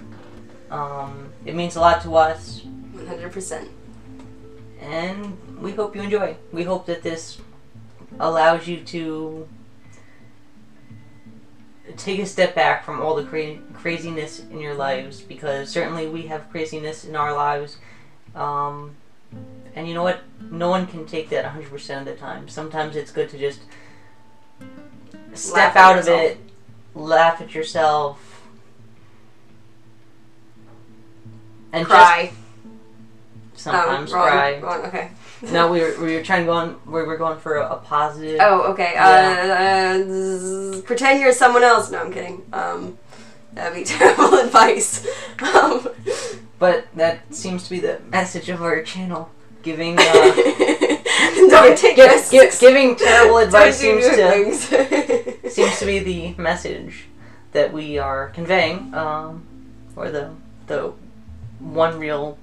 Um, 0.70 1.32
it 1.44 1.54
means 1.54 1.76
a 1.76 1.80
lot 1.80 2.02
to 2.02 2.16
us, 2.16 2.62
100%. 2.94 3.68
and 4.80 5.60
we 5.60 5.72
hope 5.72 5.94
you 5.94 6.02
enjoy. 6.02 6.36
We 6.52 6.64
hope 6.64 6.86
that 6.86 7.02
this 7.02 7.38
allows 8.18 8.66
you 8.66 8.80
to 8.84 9.46
take 11.96 12.20
a 12.20 12.26
step 12.26 12.54
back 12.54 12.84
from 12.84 13.00
all 13.00 13.14
the 13.14 13.24
cra- 13.24 13.58
craziness 13.74 14.40
in 14.40 14.58
your 14.60 14.74
lives 14.74 15.20
because 15.20 15.68
certainly 15.68 16.08
we 16.08 16.22
have 16.22 16.48
craziness 16.50 17.04
in 17.04 17.16
our 17.16 17.34
lives. 17.34 17.76
Um, 18.34 18.96
and 19.74 19.88
you 19.88 19.94
know 19.94 20.02
what? 20.02 20.20
No 20.50 20.68
one 20.68 20.86
can 20.86 21.06
take 21.06 21.28
that 21.30 21.44
100% 21.44 21.98
of 21.98 22.04
the 22.04 22.14
time. 22.14 22.48
Sometimes 22.48 22.96
it's 22.96 23.10
good 23.10 23.28
to 23.30 23.38
just 23.38 23.60
step 25.34 25.74
Laugh 25.74 25.76
out 25.76 25.98
of 25.98 26.08
it, 26.08 26.38
laugh 26.94 27.40
at 27.40 27.54
yourself, 27.54 28.18
and 31.72 31.86
Cry. 31.86 32.32
just 33.52 33.64
sometimes 33.64 34.12
Um, 34.12 34.18
wrong- 34.18 34.28
cry. 34.28 34.58
wrong, 34.60 34.82
okay. 34.86 35.10
No, 35.50 35.72
we 35.72 35.80
were, 35.80 35.94
we 36.00 36.14
were 36.14 36.22
trying 36.22 36.42
to 36.42 36.46
go 36.46 36.52
on. 36.52 36.80
We 36.86 37.02
were 37.02 37.16
going 37.16 37.38
for 37.40 37.56
a, 37.56 37.68
a 37.70 37.76
positive. 37.76 38.38
Oh, 38.40 38.62
okay. 38.72 38.94
Uh, 38.96 40.78
uh, 40.78 40.80
pretend 40.82 41.20
you're 41.20 41.32
someone 41.32 41.64
else. 41.64 41.90
No, 41.90 41.98
I'm 41.98 42.12
kidding. 42.12 42.42
Um, 42.52 42.96
that'd 43.52 43.74
be 43.76 43.82
terrible 43.96 44.34
advice. 44.38 45.04
Um, 45.42 45.88
But 46.60 46.86
that 46.94 47.34
seems 47.34 47.64
to 47.64 47.70
be 47.70 47.80
the 47.80 47.98
message 48.08 48.48
of 48.48 48.62
our 48.62 48.82
channel. 48.82 49.30
Giving 49.64 49.98
uh, 49.98 50.02
don't 51.50 51.76
take 51.78 51.96
gi- 51.96 52.02
risks. 52.02 52.30
gi- 52.30 52.50
giving 52.66 52.96
terrible 52.96 53.38
advice 53.38 53.78
seems 53.78 54.04
to 54.08 55.38
seems 55.50 55.78
to 55.78 55.86
be 55.86 55.98
the 56.00 56.34
message 56.42 57.04
that 57.52 57.72
we 57.72 57.98
are 57.98 58.28
conveying, 58.30 58.92
um, 58.94 59.44
or 59.96 60.10
the 60.10 60.30
the 60.66 60.92
one 61.58 61.98
real 61.98 62.38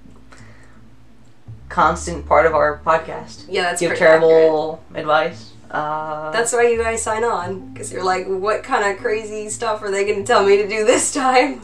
constant 1.70 2.26
part 2.26 2.46
of 2.46 2.54
our 2.56 2.80
podcast. 2.86 3.46
yeah, 3.50 3.64
that's 3.64 3.80
Give 3.80 3.90
pretty 3.90 4.04
accurate. 4.04 4.22
terrible 4.30 4.84
advice. 4.96 5.54
Uh, 5.70 6.32
That's 6.32 6.52
why 6.52 6.64
you 6.68 6.80
guys 6.80 7.04
sign 7.04 7.24
on 7.24 7.72
because 7.74 7.92
you're 7.94 8.04
like, 8.04 8.26
what 8.26 8.64
kind 8.64 8.92
of 8.92 8.98
crazy 9.00 9.50
stuff 9.50 9.84
are 9.84 9.92
they 9.92 10.04
going 10.04 10.18
to 10.22 10.26
tell 10.26 10.44
me 10.44 10.58
to 10.58 10.68
do 10.68 10.84
this 10.86 11.14
time? 11.14 11.62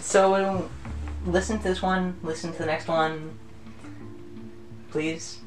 so. 0.00 0.68
Listen 1.26 1.58
to 1.58 1.62
this 1.64 1.80
one. 1.82 2.16
Listen 2.22 2.50
to 2.52 2.58
the 2.58 2.66
next 2.66 2.88
one, 2.88 3.38
please. 4.90 5.38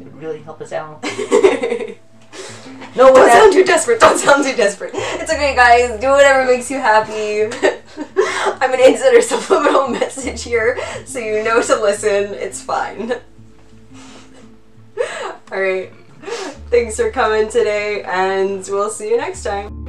It 0.00 0.04
would 0.04 0.16
really 0.20 0.42
help 0.42 0.60
us 0.60 0.72
out. 0.72 1.04
No, 2.96 3.12
Don't 3.12 3.28
sound 3.28 3.52
too 3.52 3.64
desperate. 3.64 3.98
Don't 3.98 4.18
sound 4.18 4.44
too 4.44 4.54
desperate. 4.54 4.92
It's 4.94 5.32
okay, 5.32 5.54
guys. 5.56 6.00
Do 6.00 6.10
whatever 6.10 6.44
makes 6.44 6.70
you 6.70 6.78
happy. 6.78 7.42
I'm 8.46 8.70
gonna 8.70 8.84
insert 8.84 9.16
a 9.16 9.22
subliminal 9.22 9.88
message 10.00 10.42
here 10.44 10.78
so 11.04 11.18
you 11.18 11.42
know 11.42 11.60
to 11.60 11.82
listen. 11.82 12.34
It's 12.34 12.62
fine. 12.62 13.14
Alright. 15.50 15.92
Thanks 16.70 16.96
for 16.96 17.10
coming 17.10 17.48
today, 17.48 18.02
and 18.02 18.64
we'll 18.68 18.90
see 18.90 19.10
you 19.10 19.16
next 19.16 19.42
time. 19.42 19.83